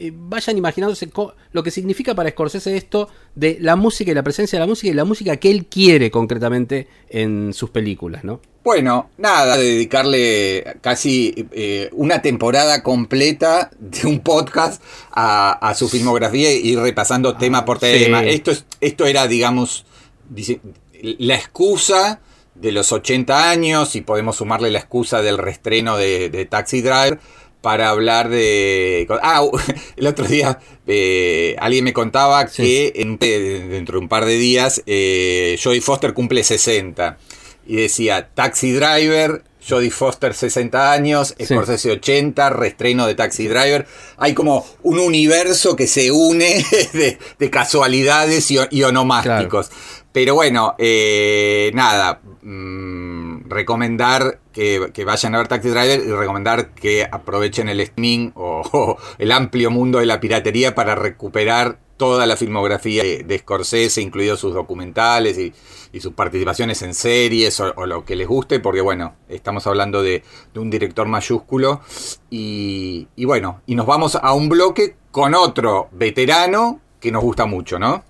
[0.04, 1.10] eh, vayan imaginándose
[1.54, 4.92] lo que significa para Scorsese esto de la música y la presencia de la música
[4.92, 8.42] y la música que él quiere concretamente en sus películas, ¿no?
[8.66, 16.52] Bueno, nada, dedicarle casi eh, una temporada completa de un podcast a, a su filmografía
[16.52, 18.24] y ir repasando ah, tema por tema.
[18.24, 18.30] Sí.
[18.30, 19.86] Esto, es, esto era, digamos,
[20.30, 20.60] dice,
[21.02, 22.20] la excusa
[22.56, 27.20] de los 80 años y podemos sumarle la excusa del restreno de, de Taxi Driver
[27.64, 29.08] para hablar de...
[29.24, 29.42] Ah,
[29.96, 34.36] el otro día eh, alguien me contaba que en- eh, dentro de un par de
[34.38, 37.18] días eh, Jodie Foster cumple 60
[37.66, 41.46] y decía Taxi Driver, Jodie Foster 60 años, Sí.
[41.46, 43.88] Scorsese 80, restreno de Taxi Driver.
[44.18, 49.70] Hay como un universo que se une de, de casualidades y, y onomásticos.
[50.14, 57.04] Pero bueno, eh, nada, mm, recomendar que, vayan a ver Taxi Driver y recomendar que
[57.04, 63.04] aprovechen el streaming o, el amplio mundo de la piratería para recuperar toda la filmografía
[63.04, 65.52] de, Scorsese, incluidos sus documentales y,
[66.00, 70.24] sus participaciones en series o, lo que les guste, porque bueno, estamos hablando de,
[70.54, 71.82] de un director mayúsculo
[72.30, 77.46] y, y bueno, y nos vamos a un bloque con otro veterano que nos gusta
[77.46, 78.04] mucho, ¿no?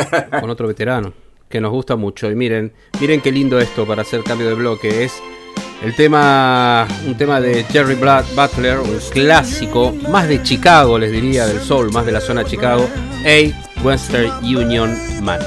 [0.40, 1.12] con otro veterano
[1.48, 2.30] que nos gusta mucho.
[2.30, 5.04] Y miren, miren qué lindo esto para hacer cambio de bloque.
[5.04, 5.12] Es
[5.82, 11.46] el tema, un tema de Jerry Bla- Butler, un clásico, más de Chicago, les diría,
[11.46, 12.88] del soul, más de la zona Chicago.
[13.24, 15.40] A Western Union Man.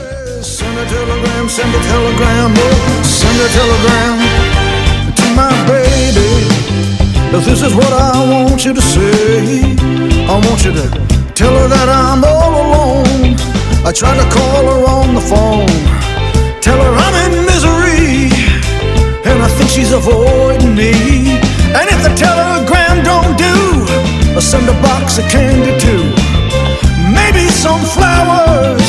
[7.32, 9.62] This is what I want you to say,
[10.28, 10.84] I want you to
[11.34, 13.29] tell her that I'm all alone.
[13.90, 15.66] I tried to call her on the phone,
[16.62, 18.30] tell her I'm in misery,
[19.26, 20.94] and I think she's avoiding me.
[21.74, 23.58] And if the telegram don't do,
[24.38, 26.06] I'll send a box of candy too.
[27.10, 28.86] Maybe some flowers.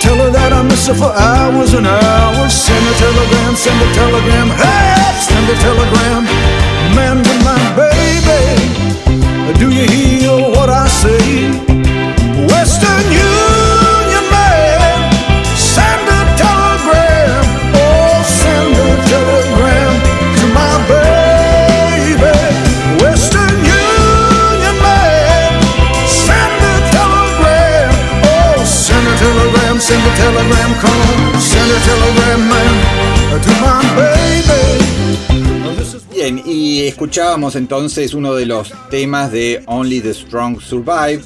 [0.00, 2.52] Tell her that I miss her for hours and hours.
[2.56, 4.48] Send a telegram, send a telegram.
[4.48, 6.24] Hey, send a telegram.
[6.96, 7.87] Man to my baby.
[36.98, 41.20] Escuchábamos entonces uno de los temas de Only the Strong Survive,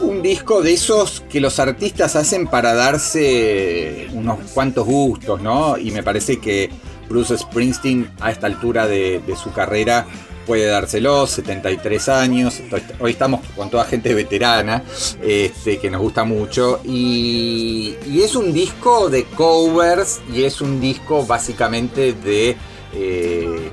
[0.00, 5.76] un disco de esos que los artistas hacen para darse unos cuantos gustos, ¿no?
[5.76, 6.70] Y me parece que
[7.10, 10.06] Bruce Springsteen a esta altura de, su carrera
[10.46, 12.62] puede dárselos, 73 años,
[12.98, 14.82] hoy estamos con toda gente veterana,
[15.22, 20.80] este, que nos gusta mucho, y, y es un disco de covers y es un
[20.80, 22.56] disco básicamente de...
[22.94, 23.70] eh,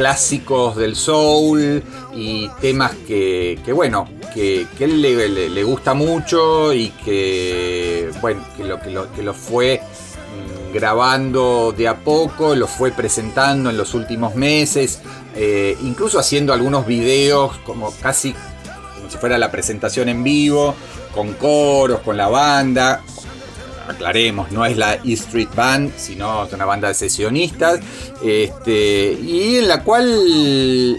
[0.00, 1.82] clásicos del soul
[2.14, 8.88] y temas que, bueno, que, él le gusta mucho y que, bueno, que lo, que
[8.88, 14.34] lo, que lo fue mm, grabando de a poco, lo fue presentando en los últimos
[14.36, 15.02] meses,
[15.36, 18.34] eh, incluso haciendo algunos videos como casi
[18.96, 20.74] como si fuera la presentación en vivo,
[21.14, 23.02] con coros, con la banda,
[23.90, 27.80] aclaremos, no es la E Street Band, sino es una banda de sesionistas,
[28.22, 30.96] este, y en la cual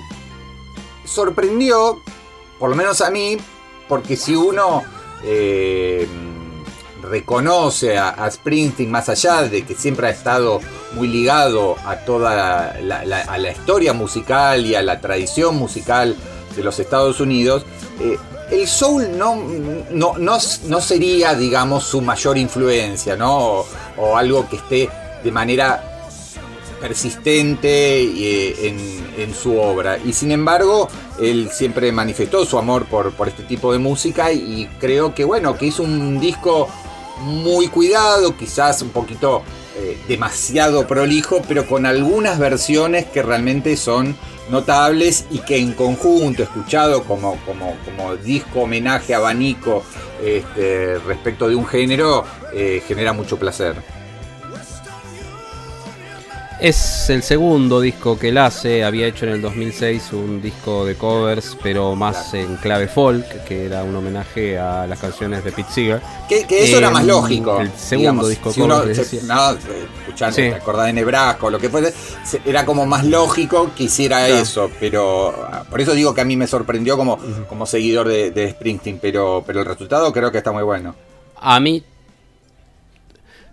[1.05, 2.01] sorprendió,
[2.59, 3.37] por lo menos a mí,
[3.87, 4.83] porque si uno
[5.23, 6.07] eh,
[7.03, 10.59] reconoce a, Springsteen más allá de que siempre ha estado
[10.93, 16.15] muy ligado a toda la, la- a la historia musical y a la tradición musical
[16.55, 17.65] de los Estados Unidos,
[17.99, 18.17] eh,
[18.51, 19.35] el soul no,
[19.91, 23.65] no, no, no sería, digamos, su mayor influencia, ¿no?
[23.97, 24.89] O, algo que esté
[25.23, 25.83] de manera
[26.79, 29.97] persistente eh, en, en su obra.
[29.97, 34.67] Y sin embargo, él siempre manifestó su amor por, por este tipo de música y
[34.79, 36.67] creo que, bueno, que hizo un disco
[37.21, 39.43] muy cuidado, quizás un poquito
[39.77, 44.17] eh, demasiado prolijo, pero con algunas versiones que realmente son
[44.49, 49.83] notables y que en conjunto, escuchado como, como, como disco homenaje abanico
[50.23, 53.75] este, respecto de un género, eh, genera mucho placer.
[56.61, 60.93] Es el segundo disco que él hace, había hecho en el 2006 un disco de
[60.93, 65.71] covers, pero más en clave folk, que era un homenaje a las canciones de Pete
[65.73, 66.01] Seeger.
[66.29, 67.59] Que, que eso era Eh, más lógico.
[67.59, 68.29] el segundo digamos.
[68.29, 69.35] disco si uno cover, se- les decía.
[69.35, 69.57] no,
[70.05, 70.41] escuchando, Sí.
[70.43, 74.17] te acordás de Nebraska o lo que fuese, se- era como más lógico que hiciera
[74.27, 74.35] Claro.
[74.43, 77.17] eso, pero ah, por eso digo que a mí me sorprendió como,
[77.49, 80.93] como seguidor de, de Springsteen, pero, pero el resultado creo que está muy bueno.
[81.37, 81.83] A mí.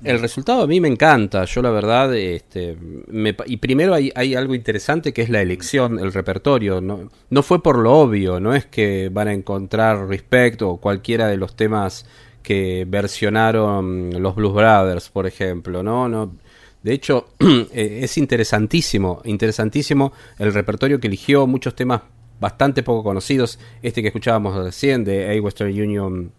[0.05, 1.44] El resultado a mí me encanta.
[1.44, 2.76] Yo, la verdad, este,
[3.09, 6.80] me y primero hay, hay algo interesante que es la elección, el repertorio.
[6.80, 11.26] No, no fue por lo obvio, no es que van a encontrar Respect o cualquiera
[11.28, 12.07] de los temas
[12.42, 15.82] que versionaron los Blues Brothers, por ejemplo.
[15.82, 16.36] No, no.
[16.82, 22.03] De hecho, eh, es interesantísimo, interesantísimo el repertorio que eligió, muchos temas
[22.40, 23.59] bastante poco conocidos.
[23.82, 26.32] Este que escuchábamos recién de A Western Union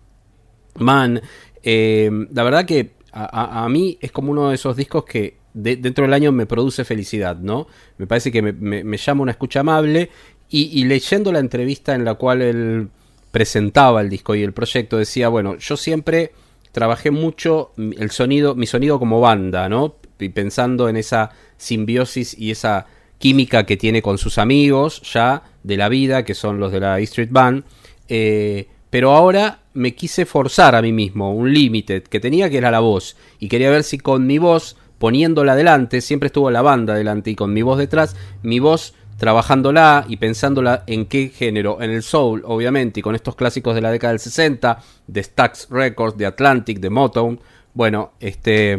[0.75, 1.21] Man.
[1.61, 6.03] Eh, la verdad que a, mí es como uno de esos discos que de, dentro
[6.03, 7.67] del año me produce felicidad, ¿no?
[7.97, 10.09] Me parece que me, llama una escucha amable
[10.49, 12.89] y, y, leyendo la entrevista en la cual él
[13.31, 16.31] presentaba el disco y el proyecto decía, bueno, yo siempre
[16.71, 19.95] trabajé mucho el sonido, mi sonido como banda, ¿no?
[20.19, 22.87] Y pensando en esa simbiosis y esa
[23.17, 26.99] química que tiene con sus amigos ya de la vida, que son los de la
[26.99, 27.63] E Street Band.
[28.07, 32.71] Eh, pero ahora me quise forzar a mí mismo, un límite que tenía que era
[32.71, 33.15] la voz.
[33.39, 37.35] Y quería ver si con mi voz, poniéndola adelante, siempre estuvo la banda adelante y
[37.35, 42.41] con mi voz detrás, mi voz trabajándola y pensándola en qué género, en el soul,
[42.45, 46.79] obviamente, y con estos clásicos de la década del 60, de Stax Records, de Atlantic,
[46.79, 47.39] de Motown.
[47.73, 48.77] Bueno, este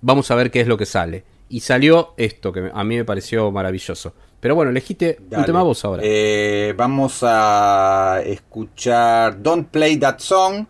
[0.00, 1.24] vamos a ver qué es lo que sale.
[1.48, 4.14] Y salió esto, que a mí me pareció maravilloso.
[4.40, 5.40] Pero bueno, elegiste Dale.
[5.40, 6.02] un tema vos ahora.
[6.04, 10.66] Eh, vamos a escuchar Don't Play That Song,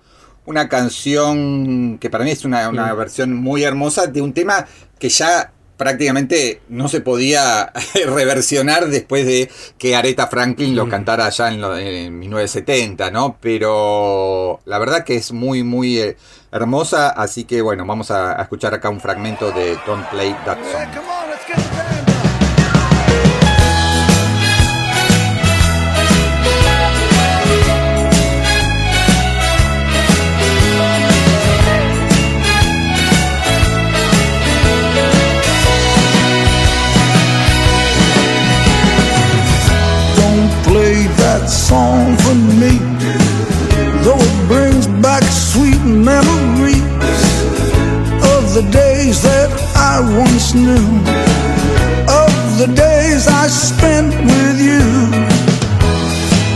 [0.47, 2.97] una canción que para mí es una, una mm.
[2.97, 4.67] versión muy hermosa de un tema
[4.99, 7.73] que ya prácticamente no se podía
[8.07, 13.39] reversionar después de que Aretha Franklin lo cantara allá en, lo, en 1970, ¿no?
[13.41, 16.17] Pero la verdad que es muy, muy eh,
[16.53, 20.59] hermosa, así que bueno, vamos a, a, escuchar acá un fragmento de Don't Play That
[20.71, 21.18] Song.
[41.47, 42.79] Song for me,
[44.03, 46.83] though it brings back sweet memories
[48.35, 50.89] of the days that I once knew,
[52.25, 54.85] of the days I spent with you.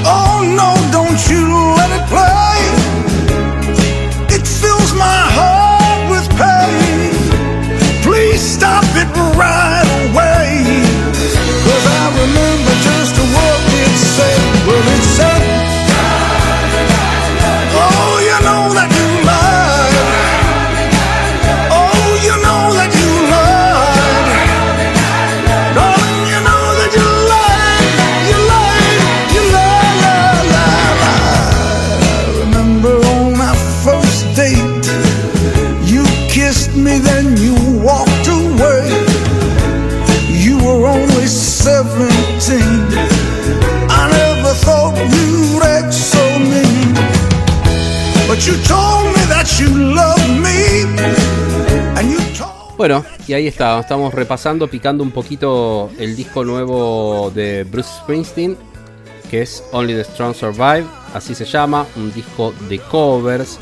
[0.05, 1.45] Oh no, don't you
[1.79, 2.59] let it play.
[4.37, 7.13] It fills my heart with pain.
[8.03, 10.52] Please stop it right away.
[53.43, 58.57] Ahí está, estamos repasando, picando un poquito el disco nuevo de Bruce Springsteen,
[59.29, 63.59] que es Only the Strong Survive, así se llama, un disco de covers.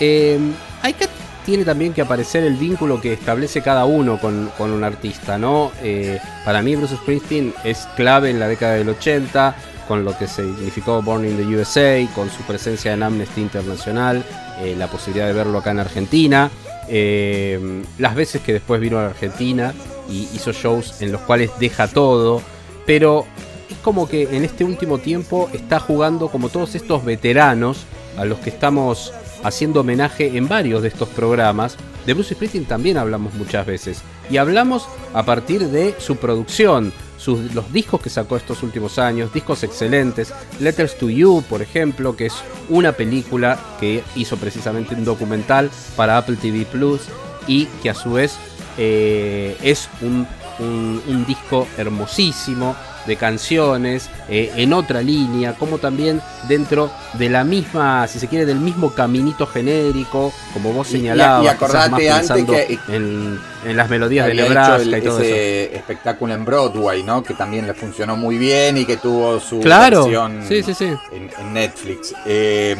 [0.00, 0.38] Eh,
[0.82, 1.08] hay que
[1.46, 5.72] tiene también que aparecer el vínculo que establece cada uno con, con un artista, ¿no?
[5.82, 9.56] Eh, para mí Bruce Springsteen es clave en la década del 80,
[9.88, 14.22] con lo que significó Born in the USA, con su presencia en Amnesty Internacional,
[14.60, 16.50] eh, la posibilidad de verlo acá en Argentina,
[16.94, 19.72] eh, las veces que después vino a Argentina
[20.10, 22.42] y hizo shows en los cuales deja todo,
[22.84, 23.24] pero
[23.70, 27.86] es como que en este último tiempo está jugando como todos estos veteranos
[28.18, 31.78] a los que estamos haciendo homenaje en varios de estos programas.
[32.04, 34.02] De Bruce Springsteen también hablamos muchas veces.
[34.28, 36.92] Y hablamos a partir de su producción,
[37.22, 40.34] sus, los discos que sacó estos últimos años, discos excelentes.
[40.58, 42.34] Letters to You, por ejemplo, que es
[42.68, 47.02] una película que hizo precisamente un documental para Apple TV Plus
[47.46, 48.36] y que a su vez
[48.76, 50.26] eh, es un,
[50.58, 52.74] un, un disco hermosísimo
[53.06, 58.46] de canciones eh, en otra línea, como también dentro de la misma, si se quiere,
[58.46, 61.42] del mismo caminito genérico, como vos señalabas.
[61.42, 65.64] Y, y acordate antes que en, en, las melodías de Nebraska el, y todo ese
[65.64, 65.74] eso.
[65.76, 67.22] espectáculo en Broadway, ¿no?
[67.22, 70.04] Que también le funcionó muy bien y que tuvo su claro.
[70.04, 70.92] versión sí, sí, sí.
[71.12, 72.14] En, en, Netflix.
[72.26, 72.76] Eh,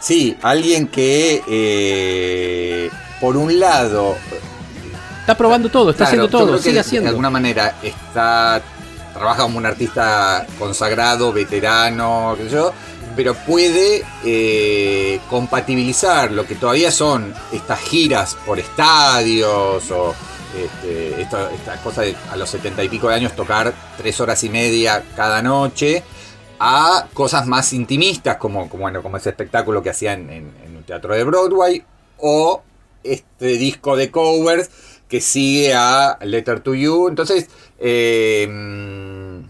[0.00, 2.90] sí, alguien que eh,
[3.20, 4.16] por un lado
[5.22, 7.04] Está probando todo, está claro, haciendo todo, sigue haciendo.
[7.04, 8.60] De alguna manera está
[9.12, 12.72] trabaja como un artista consagrado, veterano, yo,
[13.14, 20.14] pero puede eh, compatibilizar lo que todavía son estas giras por estadios o
[20.56, 21.48] este, esta
[21.82, 25.40] cosa de a los setenta y pico de años tocar tres horas y media cada
[25.42, 26.02] noche
[26.58, 30.84] a cosas más intimistas como, como, bueno, como ese espectáculo que hacían en, en un
[30.84, 31.84] teatro de Broadway
[32.18, 32.62] o
[33.02, 34.70] este disco de covers
[35.12, 37.08] que sigue a Letter to You.
[37.08, 38.48] Entonces, eh,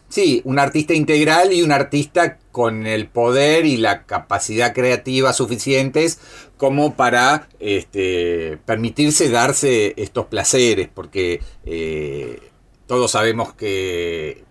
[0.09, 6.19] sí, un artista integral y un artista con el poder y la capacidad creativa suficientes
[6.57, 12.41] como para este, permitirse darse estos placeres, porque eh,
[12.89, 14.43] todos sabemos que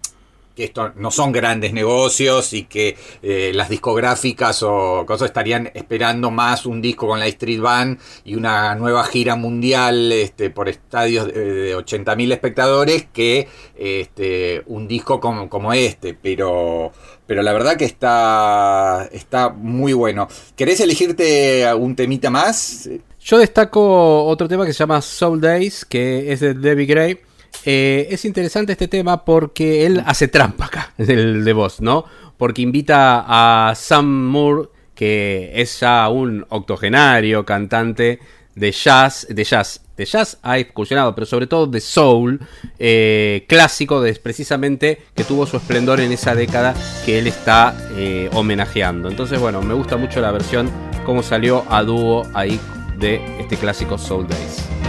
[0.64, 6.66] esto no son grandes negocios y que eh, las discográficas o cosas estarían esperando más
[6.66, 11.34] un disco con la Street Band y una nueva gira mundial este, por estadios de,
[11.34, 16.92] de 80.000 espectadores que este, un disco como, este, pero,
[17.26, 20.28] pero la verdad que está, está muy bueno.
[20.56, 22.90] ¿Querés elegirte un temita más?
[23.20, 27.20] Yo destaco otro tema que se llama Soul Days, que es de Debbie Gray.
[27.66, 32.06] Eh, es interesante este tema porque él hace trampa acá, el de voz, ¿no?
[32.38, 38.20] Porque invita a Sam Moore, que es ya un octogenario cantante
[38.56, 42.40] de jazz, de jazz, de jazz ha excursionado, pero sobre todo de soul,
[42.80, 46.74] eh, clásico, de, precisamente que tuvo su esplendor en esa década
[47.06, 49.10] que él está eh, homenajeando.
[49.10, 50.70] Entonces, bueno, me gusta mucho la versión,
[51.06, 52.60] cómo salió a dúo ahí
[52.98, 54.81] de este clásico Soul Days.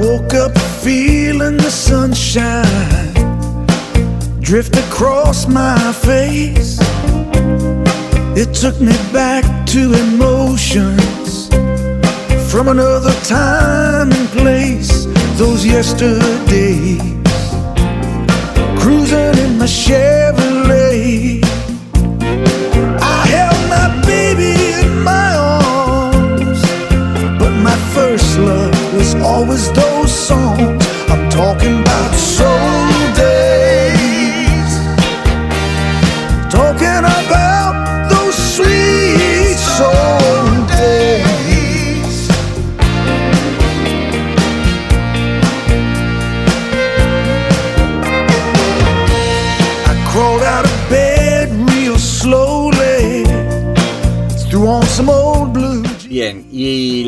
[0.00, 3.12] Woke up feeling the sunshine
[4.40, 6.78] drift across my face.
[8.34, 11.50] It took me back to emotions
[12.50, 15.04] from another time and place.
[15.36, 17.02] Those yesterdays,
[18.80, 21.44] cruising in my Chevrolet.
[23.02, 26.62] I held my baby in my arms,
[27.38, 30.86] but my first love was always those songs.
[31.08, 32.89] I'm talking about soul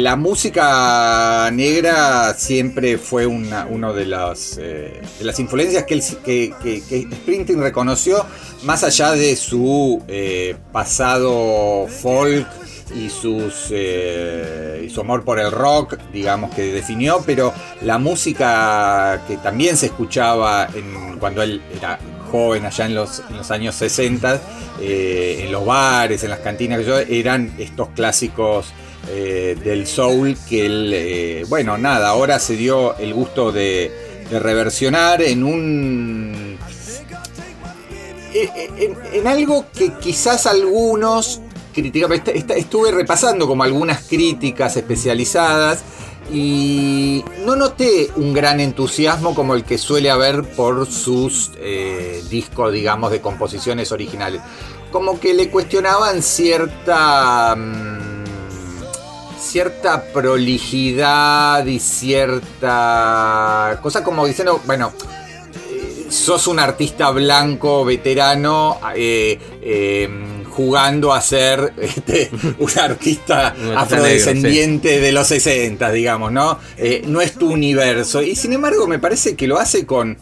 [0.03, 7.61] la música negra siempre fue una, de, las, eh, de las influencias que, que, Springsteen
[7.61, 8.27] reconoció,
[8.65, 12.49] más allá de su eh, pasado folk
[12.97, 19.23] y, sus, eh, y su amor por el rock, digamos, que definió, pero la música
[19.29, 22.01] que también se escuchaba en, cuando él era
[22.33, 24.41] joven, allá en los, en los años 60,
[24.81, 28.73] eh, en los bares, en las cantinas, eran estos clásicos
[29.09, 33.91] eh, del soul que él, eh, bueno, nada, ahora se dio el gusto de,
[34.31, 36.59] reversionar en un...
[38.35, 41.41] eh, En, algo que quizás algunos
[41.75, 45.83] est- estuve repasando como algunas críticas especializadas
[46.33, 51.51] y no noté un gran entusiasmo como el que suele haber por sus
[52.31, 54.41] discos, digamos, de composiciones originales.
[54.91, 57.55] Como que le cuestionaban cierta...
[57.57, 58.12] mm,
[59.43, 64.93] cierta prolijidad y cierta cosa como diciendo, bueno,
[65.71, 70.09] eh, sos un artista blanco, veterano, eh, eh,
[70.53, 76.59] jugando a ser este, un artista Un artista afrodescendiente de los 60, digamos, ¿no?
[76.77, 78.23] Eh, no es tu universo.
[78.23, 80.17] Y sin embargo, me parece que lo hace con,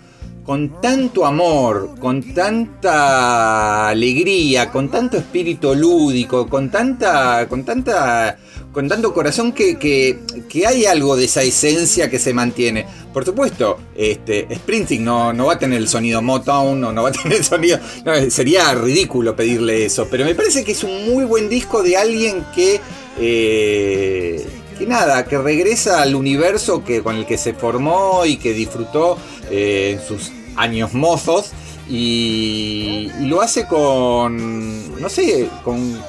[0.45, 7.47] con tanto amor, con tanta alegría, con tanto espíritu lúdico, con tanta.
[7.49, 8.39] con tanta.
[8.73, 10.19] Con tanto corazón que, que-
[10.49, 12.87] que hay algo de esa esencia que se mantiene.
[13.13, 17.09] Por supuesto, este, Springsteen no, no va a tener el sonido Motown, no, no va
[17.09, 17.79] a tener el sonido.
[18.29, 20.07] sería ridículo pedirle eso.
[20.11, 22.81] Pero me parece que es un muy buen disco de alguien que.
[23.19, 24.47] eh,
[24.79, 29.19] que nada, que regresa al universo que, con el que se formó y que disfrutó
[29.51, 31.51] eh, en sus años mozos
[31.87, 36.01] y, y lo hace con, no sé, con,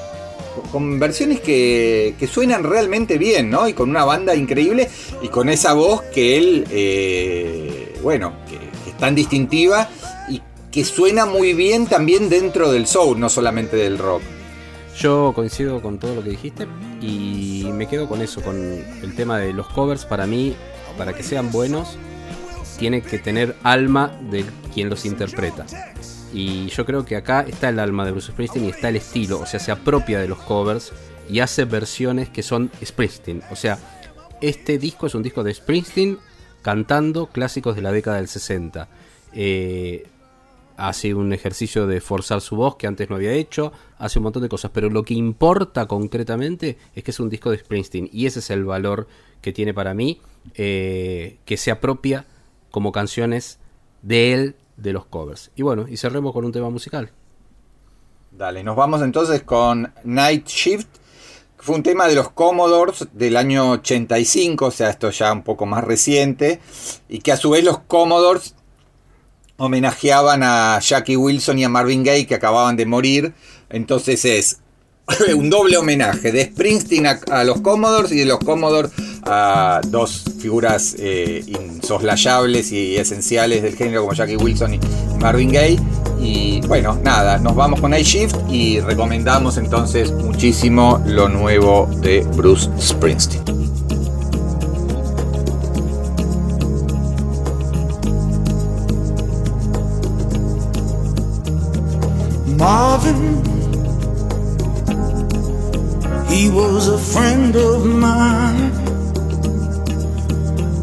[0.70, 3.68] con versiones que, suenan realmente bien, ¿no?
[3.68, 4.88] Y con una banda increíble
[5.22, 9.88] y con esa voz que él, eh, bueno, que, que es tan distintiva
[10.28, 10.40] y
[10.70, 14.22] que suena muy bien también dentro del soul, no solamente del rock.
[14.98, 16.66] Yo coincido con todo lo que dijiste
[17.00, 20.04] y me quedo con eso, con el tema de los covers.
[20.04, 20.54] Para mí,
[20.98, 21.96] para que sean buenos,
[22.78, 25.66] tiene que tener alma de quien los interpreta.
[26.32, 29.40] Y yo creo que acá está el alma de Bruce Springsteen y está el estilo,
[29.40, 30.92] o sea, se apropia de los covers
[31.28, 33.42] y hace versiones que son Springsteen.
[33.50, 33.78] O sea,
[34.40, 36.18] este disco es un disco de Springsteen
[36.62, 38.88] cantando clásicos de la década del 60.
[39.34, 40.06] Eh,
[40.76, 44.42] hace un ejercicio de forzar su voz que antes no había hecho, hace un montón
[44.42, 48.26] de cosas, pero lo que importa concretamente es que es un disco de Springsteen y
[48.26, 49.06] ese es el valor
[49.40, 50.20] que tiene para mí
[50.54, 52.26] eh, que se apropia
[52.70, 53.58] como canciones
[54.02, 55.50] de él de los covers.
[55.56, 57.10] Y bueno, y cerremos con un tema musical.
[58.30, 60.88] Dale, nos vamos entonces con Night Shift.
[61.58, 65.64] Fue un tema de los Commodores del año 85, o sea, esto ya un poco
[65.64, 66.58] más reciente,
[67.08, 68.56] y que a su vez los Commodores
[69.58, 73.34] homenajeaban a Jackie Wilson y a Marvin Gaye que acababan de morir.
[73.68, 74.60] Entonces es
[75.36, 78.90] un doble homenaje de Springsteen a, a los Commodores y de los Commodores
[79.24, 84.80] a dos figuras eh, insoslayables y esenciales del género como Jackie Wilson y
[85.20, 85.78] Marvin Gaye.
[86.20, 92.20] Y bueno, nada, nos vamos con Night Shift y recomendamos entonces muchísimo lo nuevo de
[92.36, 93.42] Bruce Springsteen.
[102.62, 103.42] Marvin,
[106.28, 108.70] he was a friend of mine,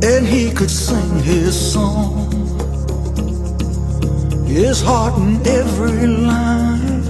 [0.01, 2.31] and he could sing his song,
[4.45, 7.03] his heart in every line.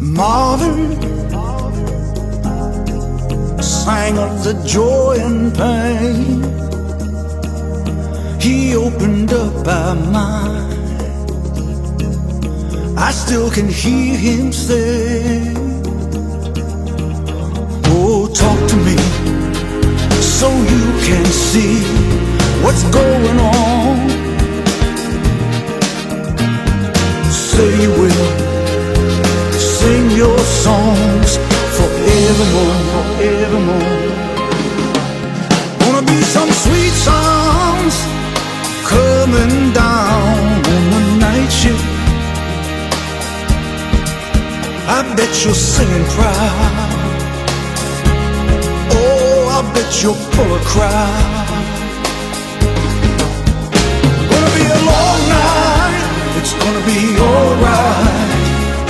[0.00, 1.00] Marvin
[3.60, 6.42] sang of the joy and pain.
[8.40, 10.64] He opened up our mind.
[12.96, 15.52] I still can hear him say,
[17.86, 19.03] Oh, talk to me
[20.44, 21.76] so you can see
[22.64, 23.96] what's going on.
[27.48, 28.26] Say you will
[29.76, 31.30] sing your songs
[31.76, 34.00] forevermore, forevermore.
[35.80, 37.94] Gonna be some sweet songs
[38.92, 40.28] coming down
[40.74, 41.86] on the night shift.
[44.96, 46.83] I bet you're singing proud.
[49.74, 51.48] Bet you're full of crowd.
[54.30, 56.00] Gonna be a long night.
[56.38, 58.30] It's gonna be alright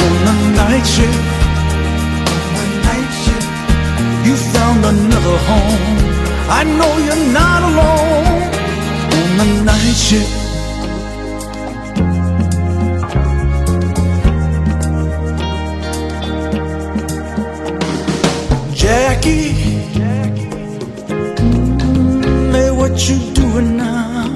[0.04, 1.22] on the night shift.
[2.58, 3.48] The night shift.
[4.26, 6.14] You found another home.
[6.58, 8.42] I know you're not alone
[9.40, 10.32] on the night shift.
[18.74, 19.53] Jackie,
[22.94, 24.30] what you doing now?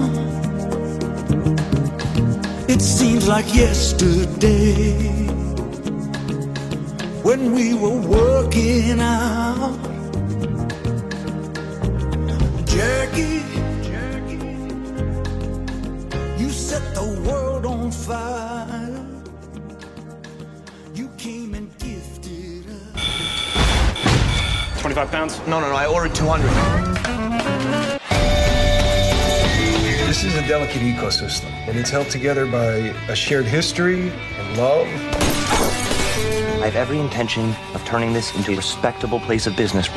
[2.66, 4.94] It seems like yesterday
[7.22, 9.78] when we were working out.
[12.66, 13.44] Jackie,
[13.88, 14.58] Jackie,
[16.42, 19.06] you set the world on fire.
[20.94, 24.80] You came and gifted us.
[24.80, 25.38] 25 pounds?
[25.46, 25.76] No, no, no.
[25.76, 26.97] I ordered 200.
[30.18, 34.84] This is a delicate ecosystem, and it's held together by a shared history and love.
[36.60, 39.88] I have every intention of turning this into a respectable place of business.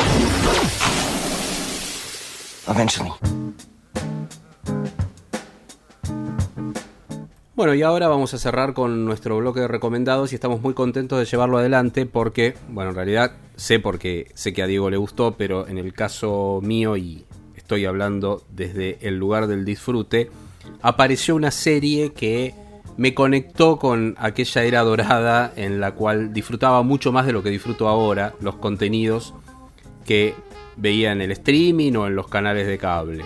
[2.67, 3.09] Eventually.
[7.55, 11.17] Bueno, y ahora vamos a cerrar con nuestro bloque de recomendados y estamos muy contentos
[11.17, 15.32] de llevarlo adelante porque, bueno, en realidad sé porque sé que a Diego le gustó,
[15.36, 17.26] pero en el caso mío, y
[17.72, 20.30] estoy hablando desde el lugar del disfrute,
[20.82, 22.53] apareció una serie que
[22.97, 27.49] me conectó con aquella era dorada en la cual disfrutaba mucho más de lo que
[27.49, 29.34] disfruto ahora, los contenidos
[30.05, 30.36] que
[30.76, 33.24] veía en el streaming o en los canales de cable.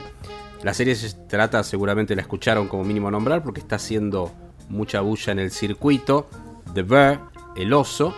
[0.61, 4.31] La serie se trata, seguramente la escucharon como mínimo nombrar, porque está haciendo
[4.69, 6.27] mucha bulla en el circuito.
[6.75, 7.19] The Bear,
[7.55, 8.13] el oso.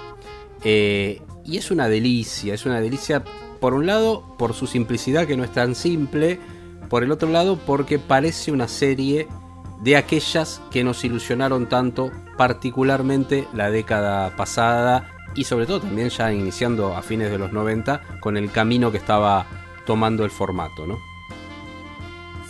[0.62, 3.24] Eh, y es una delicia, es una delicia,
[3.60, 6.40] por un lado, por su simplicidad, que no es tan simple.
[6.90, 9.28] Por el otro lado, porque parece una serie
[9.82, 16.34] de aquellas que nos ilusionaron tanto, particularmente la década pasada y sobre todo también ya
[16.34, 19.46] iniciando a fines de los 90 con el camino que estaba
[19.86, 20.98] tomando el formato, ¿no?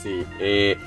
[0.02, 0.78] Sí, eh,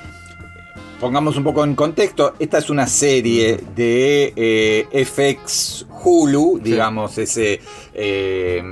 [1.01, 2.35] pongamos un poco en contexto.
[2.39, 7.59] Esta es una serie de eh, FX Hulu, digamos, ese,
[7.93, 8.63] eh,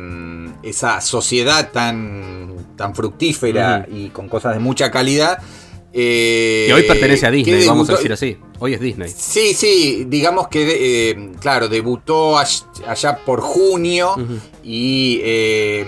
[0.64, 5.40] esa sociedad tan, tan fructífera y con cosas de mucha calidad.
[5.92, 8.38] eh, Que hoy pertenece a Disney, vamos a decir así.
[8.60, 9.10] Hoy es Disney.
[9.10, 12.46] Sí, sí, digamos que, claro, debutó all-
[12.88, 14.16] allá por junio
[14.64, 15.86] y, eh,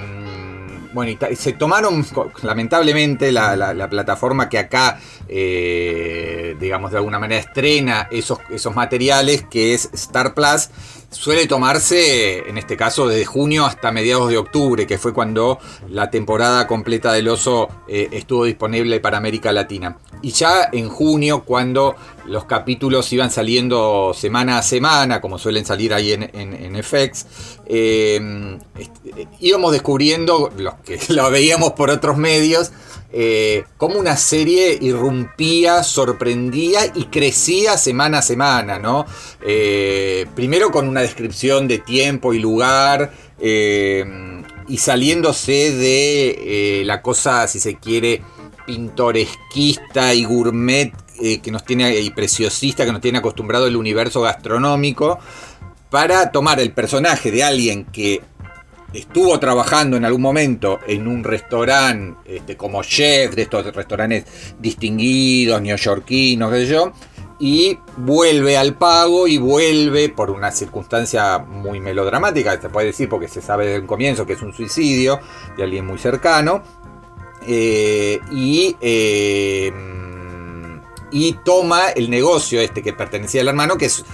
[0.94, 2.06] bueno, y se tomaron,
[2.44, 8.76] lamentablemente, la, la- la plataforma que acá, eh, digamos, de alguna manera estrena esos, esos
[8.76, 10.70] materiales, que es Star Plus,
[11.12, 15.59] suele tomarse, en este caso, desde junio hasta mediados de octubre, que fue cuando
[15.89, 19.97] la temporada completa del oso eh, estuvo disponible para América Latina.
[20.22, 21.95] Y ya en junio, cuando
[22.26, 27.26] los capítulos iban saliendo semana a semana, como suelen salir ahí en, en, FX,
[27.66, 32.72] eh, este, íbamos descubriendo, los que lo veíamos por otros medios,
[33.14, 39.05] eh, como una serie irrumpía, sorprendía y crecía semana a semana, ¿no?
[39.41, 44.05] Eh, primero con una descripción de tiempo y lugar eh,
[44.68, 48.22] y saliéndose de la cosa, si se quiere,
[48.66, 50.93] pintoresquista y gourmet
[51.43, 55.20] que nos tiene y preciosista que nos tiene acostumbrado el universo gastronómico
[55.89, 58.22] para tomar el personaje de alguien que
[58.94, 64.26] estuvo trabajando en algún momento en un restaurante este, como chef de estos restaurantes
[64.60, 66.92] distinguidos, neoyorquinos, qué sé yo,
[67.39, 73.28] y vuelve al pago y vuelve por una circunstancia muy melodramática, se puede decir porque
[73.28, 75.20] se sabe desde el comienzo que es un suicidio
[75.58, 76.62] de alguien muy cercano,
[77.48, 79.74] eh, y, eh,
[81.10, 84.06] y toma el negocio este que pertenecía al hermano, que es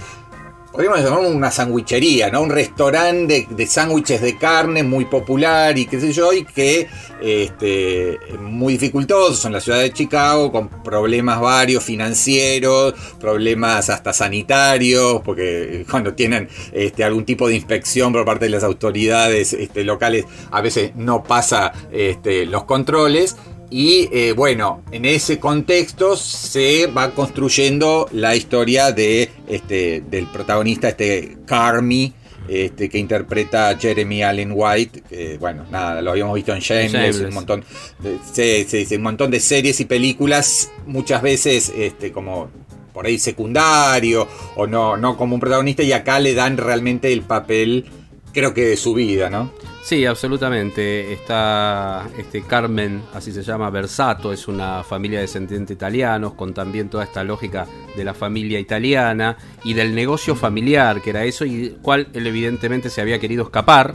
[0.78, 2.40] podríamos una sandwichería, ¿no?
[2.40, 6.86] Un restaurante de, sándwiches de carne muy popular y qué sé yo, y que
[7.20, 15.20] este, muy dificultoso en la ciudad de Chicago, con problemas varios financieros, problemas hasta sanitarios,
[15.24, 20.26] porque cuando tienen este, algún tipo de inspección por parte de las autoridades este, locales,
[20.52, 23.34] a veces no pasa este, los controles.
[23.70, 30.88] Y eh, bueno, en ese contexto se va construyendo la historia de, este, del protagonista,
[30.88, 32.14] este Carmi,
[32.48, 35.02] este, que interpreta Jeremy Allen White.
[35.08, 37.64] Que, bueno, nada, lo habíamos visto en Shameless, un montón,
[38.00, 42.50] de, un montón de series y películas, muchas veces este, como
[42.94, 47.20] por ahí secundario o no, no como un protagonista, y acá le dan realmente el
[47.20, 47.84] papel,
[48.32, 49.52] creo que de su vida, ¿no?
[49.82, 51.12] Sí, absolutamente.
[51.12, 57.04] Está este Carmen, así se llama, Versato, es una familia descendiente italianos, con también toda
[57.04, 57.66] esta lógica
[57.96, 62.90] de la familia italiana y del negocio familiar, que era eso, y cual él evidentemente
[62.90, 63.94] se había querido escapar.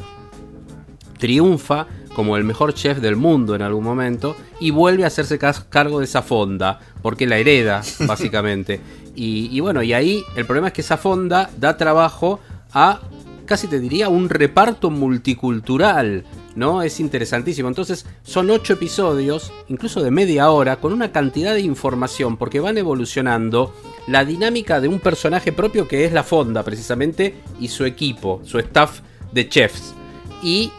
[1.19, 5.99] Triunfa como el mejor chef del mundo en algún momento y vuelve a hacerse cargo
[5.99, 8.79] de esa fonda, porque la hereda, básicamente.
[9.15, 12.39] y, y bueno, y ahí el problema es que esa fonda da trabajo
[12.73, 12.99] a
[13.45, 16.23] casi te diría un reparto multicultural,
[16.55, 16.81] ¿no?
[16.81, 17.67] Es interesantísimo.
[17.67, 22.77] Entonces son ocho episodios, incluso de media hora, con una cantidad de información, porque van
[22.77, 23.73] evolucionando
[24.07, 28.59] la dinámica de un personaje propio que es la Fonda, precisamente, y su equipo, su
[28.59, 29.93] staff de chefs.
[30.41, 30.71] Y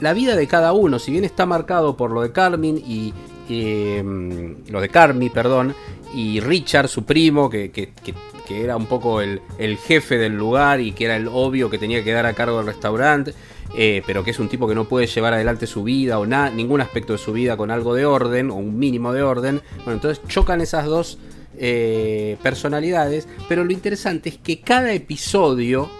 [0.00, 3.12] la vida de cada uno, si bien está marcado por lo de Carmen y...
[3.48, 5.74] Em, lo de Carmi, perdón,
[6.14, 8.14] y Richard, su primo, que, que que
[8.60, 9.40] era un poco el,
[9.86, 12.66] jefe del lugar y que era el obvio que tenía que dar a cargo del
[12.66, 13.34] restaurante,
[13.76, 16.50] eh, pero que es un tipo que no puede llevar adelante su vida o nada,
[16.50, 19.62] ningún aspecto de su vida con algo de orden o un mínimo de orden.
[19.76, 21.18] Bueno, entonces chocan esas dos
[21.56, 25.90] eh, personalidades, pero lo interesante es que cada episodio,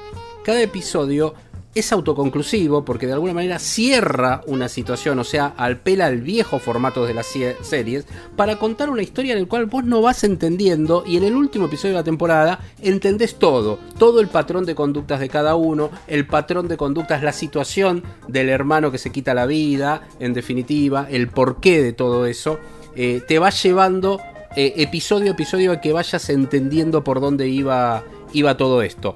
[0.44, 1.34] cada episodio
[1.74, 7.06] es autoconclusivo porque de alguna manera cierra una situación, o sea, alpela al viejo formato
[7.06, 7.26] de las
[7.62, 8.06] series
[8.36, 11.66] para contar una historia en la cual vos no vas entendiendo y en el último
[11.66, 16.26] episodio de la temporada entendés todo, todo el patrón de conductas de cada uno, el
[16.26, 21.28] patrón de conductas, la situación del hermano que se quita la vida, en definitiva, el
[21.28, 22.58] porqué de todo eso,
[22.94, 24.20] eh, te va llevando
[24.56, 28.04] eh, episodio a episodio a que vayas entendiendo por dónde iba,
[28.34, 29.14] iba todo esto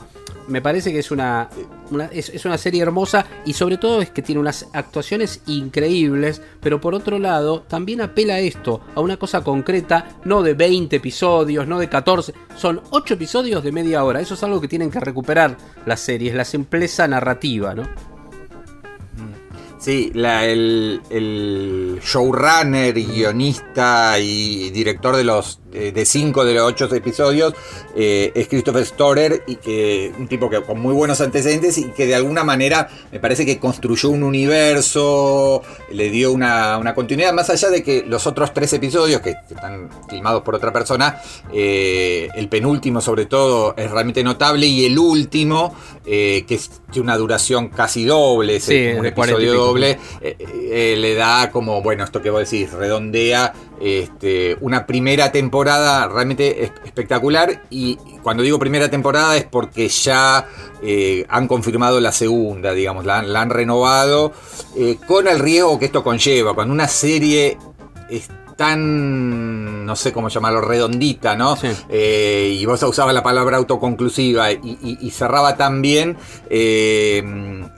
[0.49, 1.49] me parece que es una,
[2.11, 6.95] es, una serie hermosa y sobre todo es que tiene unas actuaciones increíbles, pero por
[6.95, 11.79] otro lado también apela a esto, a una cosa concreta, no de 20 episodios, no
[11.79, 15.57] de 14, son 8 episodios de media hora, eso es algo que tienen que recuperar
[15.85, 17.85] las series, la simpleza narrativa, ¿no?
[19.79, 27.55] Sí, el, el, showrunner, guionista y director de los de cinco de los ocho episodios
[27.95, 32.07] eh, es Christopher Storer y que un tipo que con muy buenos antecedentes y que
[32.07, 37.71] de alguna manera me parece que construyó un universo, le dio una, continuidad más allá
[37.71, 41.21] de que los otros tres episodios que, están filmados por otra persona,
[41.53, 47.01] eh, el penúltimo sobre todo es realmente notable y el último eh, que es de
[47.01, 52.49] una duración casi doble, es un episodio doble, le da como bueno esto que vos
[52.49, 59.89] decís redondea este, una primera temporada realmente espectacular y cuando digo primera temporada es porque
[59.89, 60.49] ya
[60.83, 64.33] eh, han confirmado la segunda, digamos, la, han renovado
[64.77, 67.59] eh, con el riesgo que esto conlleva, cuando una serie
[68.57, 71.57] tan, no sé cómo llamarlo, redondita, ¿no?
[71.91, 76.17] Eh, y vos usabas la palabra autoconclusiva y, cerraba tan bien,
[76.51, 77.23] eh,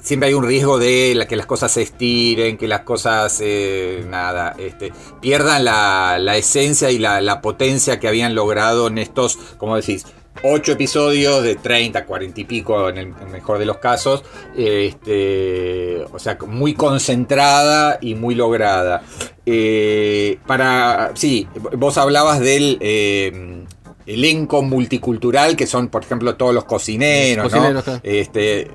[0.00, 4.54] siempre hay un riesgo de que las cosas se estiren, que las cosas, eh, nada,
[4.58, 10.06] este, pierdan la, esencia y la, potencia que habían logrado en estos, como decís,
[10.42, 14.22] ocho episodios de 30, 40 y pico en el mejor de los casos.
[14.56, 19.02] Este, o sea, muy concentrada y muy lograda.
[19.46, 21.12] Eh, para.
[21.14, 22.78] Sí, vos hablabas del.
[22.80, 23.64] Eh,
[24.06, 27.82] elenco multicultural que son por ejemplo todos los cocineros, ¿no?
[28.02, 28.70] este,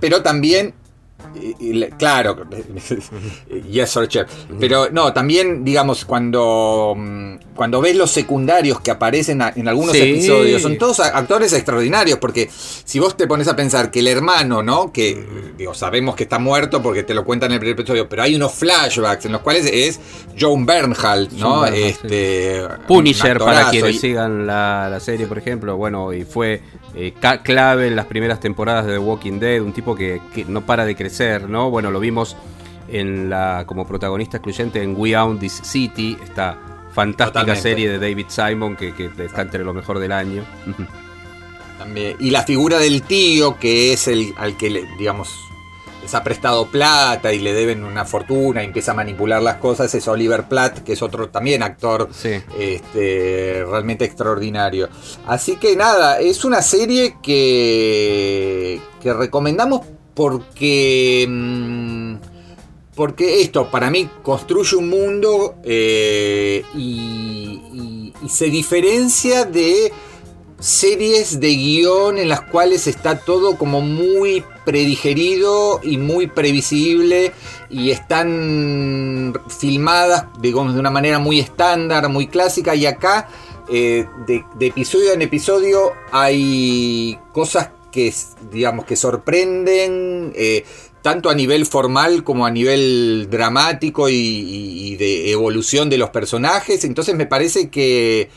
[0.00, 0.72] pero también
[1.98, 2.36] claro,
[3.70, 4.30] yes sir, chef.
[4.58, 10.62] Pero no, también, digamos, cuando, mm, cuando ves los secundarios que aparecen en algunos episodios,
[10.62, 14.92] son todos actores extraordinarios, porque si vos te pones a pensar que el hermano, ¿no?
[14.92, 18.22] Que, digo, sabemos que está muerto porque te lo cuentan en el primer episodio, pero
[18.22, 20.00] hay unos flashbacks en los cuales es
[20.38, 21.66] John Bernhalt, ¿no?
[21.66, 26.60] este, Punisher, para quienes sigan la, serie, por ejemplo, bueno, y fue
[26.94, 30.84] eh, clave en las primeras temporadas de The Walking Dead, un tipo que no para
[30.84, 31.70] de crecer ¿no?
[31.70, 32.36] Bueno, lo vimos
[32.88, 36.58] en la como protagonista excluyente en We Own This City, esta
[36.92, 40.44] fantástica serie de David Simon que, está entre lo mejor del año.
[41.78, 42.16] También.
[42.18, 45.49] Y la figura del tío, que es el al que le, digamos,
[46.02, 49.94] les ha prestado plata y le deben una fortuna y empieza a manipular las cosas,
[49.94, 52.08] es Oliver Platt, que es otro también actor
[52.58, 54.88] este, realmente extraordinario.
[55.26, 59.82] Así que nada, es una serie que, que recomendamos
[60.14, 62.14] porque, mm,
[62.94, 69.90] porque esto para mí construye un mundo eh, y, se diferencia de
[70.60, 77.32] series de guion en las cuales está todo como muy predigerido y muy previsible
[77.68, 83.28] y están filmadas digamos de una manera muy estándar, muy clásica y acá
[83.72, 88.12] eh, de, episodio en episodio hay cosas que,
[88.50, 90.64] digamos, que sorprenden eh,
[91.02, 96.84] tanto a nivel formal como a nivel dramático y, de evolución de los personajes.
[96.84, 98.28] Entonces me parece que,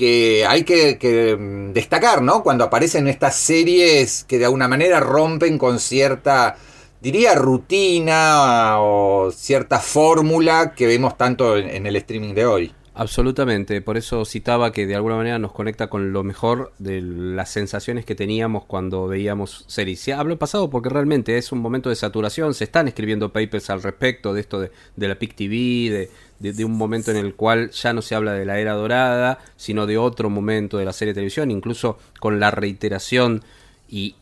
[0.00, 2.42] que hay que, mm, destacar, ¿no?
[2.42, 6.56] Cuando aparecen estas series que de alguna manera rompen con cierta,
[7.02, 12.74] diría, rutina o cierta fórmula que vemos tanto en el streaming de hoy.
[13.00, 17.48] Absolutamente, por eso citaba que de alguna manera nos conecta con lo mejor de las
[17.48, 20.08] sensaciones que teníamos cuando veíamos series.
[20.08, 24.34] hablo pasado porque realmente es un momento de saturación, se están escribiendo papers al respecto
[24.34, 24.70] de esto de,
[25.08, 25.54] la PIC TV,
[25.90, 26.10] de,
[26.64, 29.98] un momento en el cual ya no se habla de la era dorada, sino de
[29.98, 33.42] otro momento de la serie de televisión, incluso con la reiteración
[33.88, 34.16] y,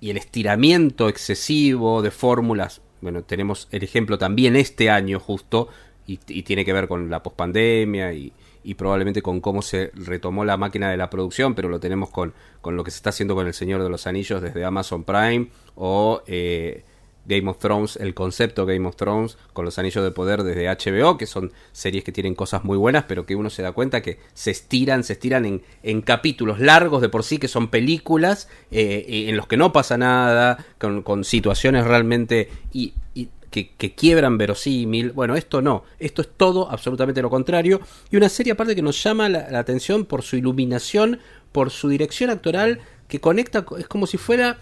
[0.00, 2.80] y el estiramiento excesivo de fórmulas.
[3.00, 5.68] Bueno, tenemos el ejemplo también este año justo
[6.06, 8.32] y, tiene que ver con la pospandemia y,
[8.64, 12.32] y probablemente con cómo se retomó la máquina de la producción, pero lo tenemos con,
[12.60, 15.48] con lo que se está haciendo con El Señor de los Anillos desde Amazon Prime
[15.74, 16.84] o eh,
[17.28, 21.16] Game of Thrones, el concepto Game of Thrones con los Anillos de Poder desde HBO,
[21.16, 24.18] que son series que tienen cosas muy buenas, pero que uno se da cuenta que
[24.34, 29.26] se estiran, se estiran en, en capítulos largos de por sí, que son películas eh,
[29.28, 32.48] en los que no pasa nada, con, situaciones realmente...
[32.72, 35.12] Y, y que, quiebran verosímil.
[35.12, 37.80] Bueno, esto no, esto es todo absolutamente lo contrario.
[38.10, 41.20] Y una serie aparte que nos llama la, atención por su iluminación,
[41.52, 44.58] por su dirección actoral, que conecta, es como si fuera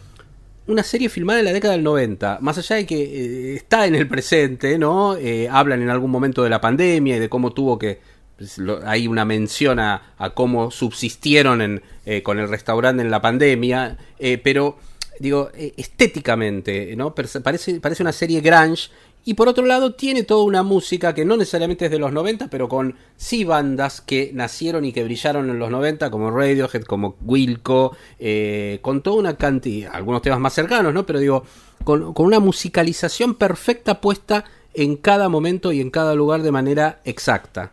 [0.67, 3.95] una serie filmada en la década del 90, más allá de que eh, está en
[3.95, 5.17] el presente, ¿no?
[5.17, 8.01] Eh, hablan en algún momento de la pandemia y de cómo tuvo que...
[8.37, 10.03] Pues, hay una mención a,
[10.35, 13.97] cómo subsistieron en, eh, con el restaurante en la pandemia,
[14.43, 14.77] pero
[15.19, 17.15] digo, estéticamente, ¿no?
[17.15, 18.91] Parece, parece una serie grunge.
[19.29, 22.49] Y por otro lado, tiene toda una música que no necesariamente es de los 90,
[22.49, 27.17] pero con sí bandas que nacieron y que brillaron en los 90, como Radiohead, como
[27.23, 31.05] Wilco, eh, con toda una cantidad, algunos temas más cercanos, ¿no?
[31.05, 31.43] Pero digo,
[31.83, 37.73] con, una musicalización perfecta puesta en cada momento y en cada lugar de manera exacta.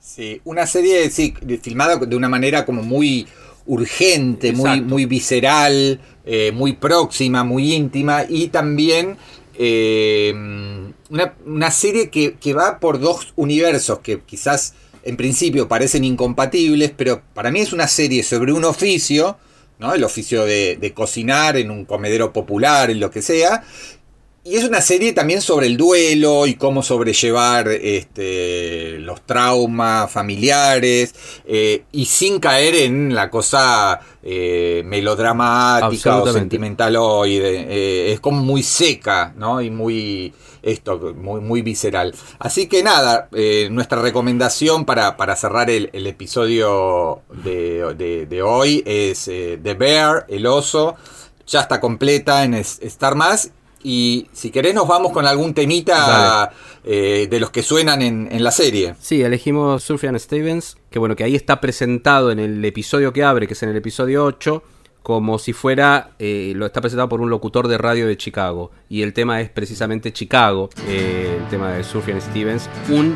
[0.00, 1.32] Sí, una serie, sí,
[1.62, 3.28] filmada de una manera como muy
[3.66, 9.16] urgente, muy, muy visceral, eh, muy próxima, muy íntima y también
[9.56, 10.32] eh,
[11.10, 17.50] una, serie que, va por dos universos que quizás en principio parecen incompatibles, pero para
[17.50, 19.36] mí es una serie sobre un oficio,
[19.78, 19.94] ¿no?
[19.94, 23.64] el oficio de, cocinar en un comedero popular, en lo que sea,
[24.44, 31.14] y es una serie también sobre el duelo y cómo sobrellevar este, los traumas familiares
[31.46, 35.88] eh, y sin caer en la cosa eh, melodramática
[36.20, 37.66] o sentimentaloide.
[37.70, 39.62] Eh, es como muy seca, ¿no?
[39.62, 42.14] Y muy esto, muy, muy visceral.
[42.38, 48.42] Así que nada, eh, nuestra recomendación para, para cerrar el, el episodio de, de- de
[48.42, 50.96] hoy es The Bear, el oso.
[51.46, 53.50] Ya está completa en Star Más.
[53.84, 56.50] Y si querés nos vamos con algún temita
[56.82, 58.94] eh, de los que suenan en, en la serie.
[58.98, 63.46] Sí, elegimos Sufjan Stevens, que bueno, que ahí está presentado en el episodio que abre,
[63.46, 64.62] que es en el episodio 8,
[65.04, 68.70] como si fuera, eh, lo está presentado por un locutor de radio de Chicago.
[68.88, 72.70] Y el tema es precisamente Chicago, eh, el tema de Sufjan Stevens.
[72.88, 73.14] Un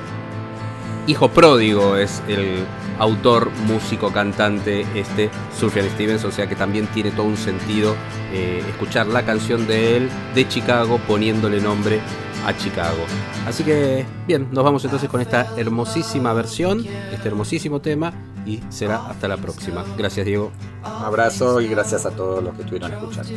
[1.09, 2.65] hijo pródigo es el
[2.99, 7.95] autor, músico, cantante, este Sufjan Stevens, o sea que también tiene todo un sentido
[8.33, 12.01] eh, escuchar la canción de él, de Chicago, poniéndole nombre
[12.47, 12.99] a Chicago.
[13.47, 18.13] Así que, bien, nos vamos entonces con esta hermosísima versión, este hermosísimo tema,
[18.45, 19.85] y será hasta la próxima.
[19.97, 20.53] Gracias, Diego.
[20.85, 23.31] Un abrazo y gracias a todos los que estuvieron escuchando.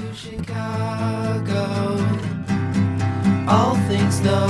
[3.47, 4.47] All things know,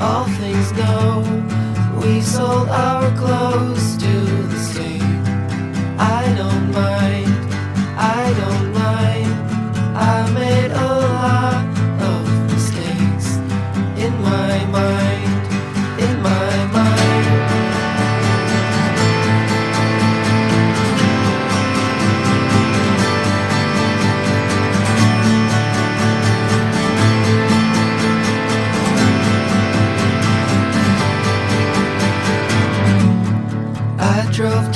[0.00, 1.71] all things know.
[2.02, 4.14] We sold our clothes to
[4.52, 5.02] the state.
[5.98, 7.01] I don't mind,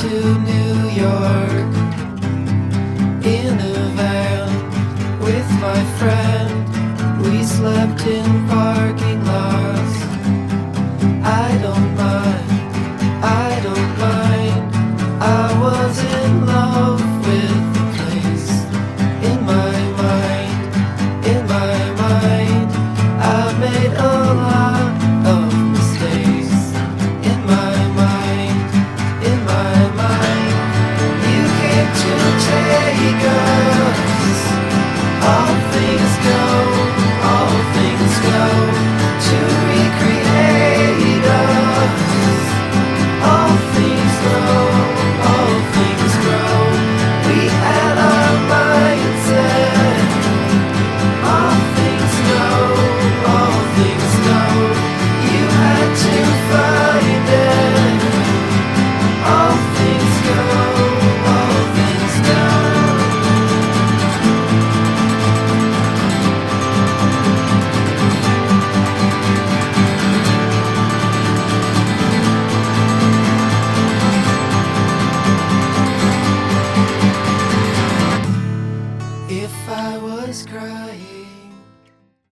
[0.08, 1.72] to New York
[3.24, 4.48] in a van
[5.18, 6.52] with my friend.
[7.22, 9.05] We slept in parking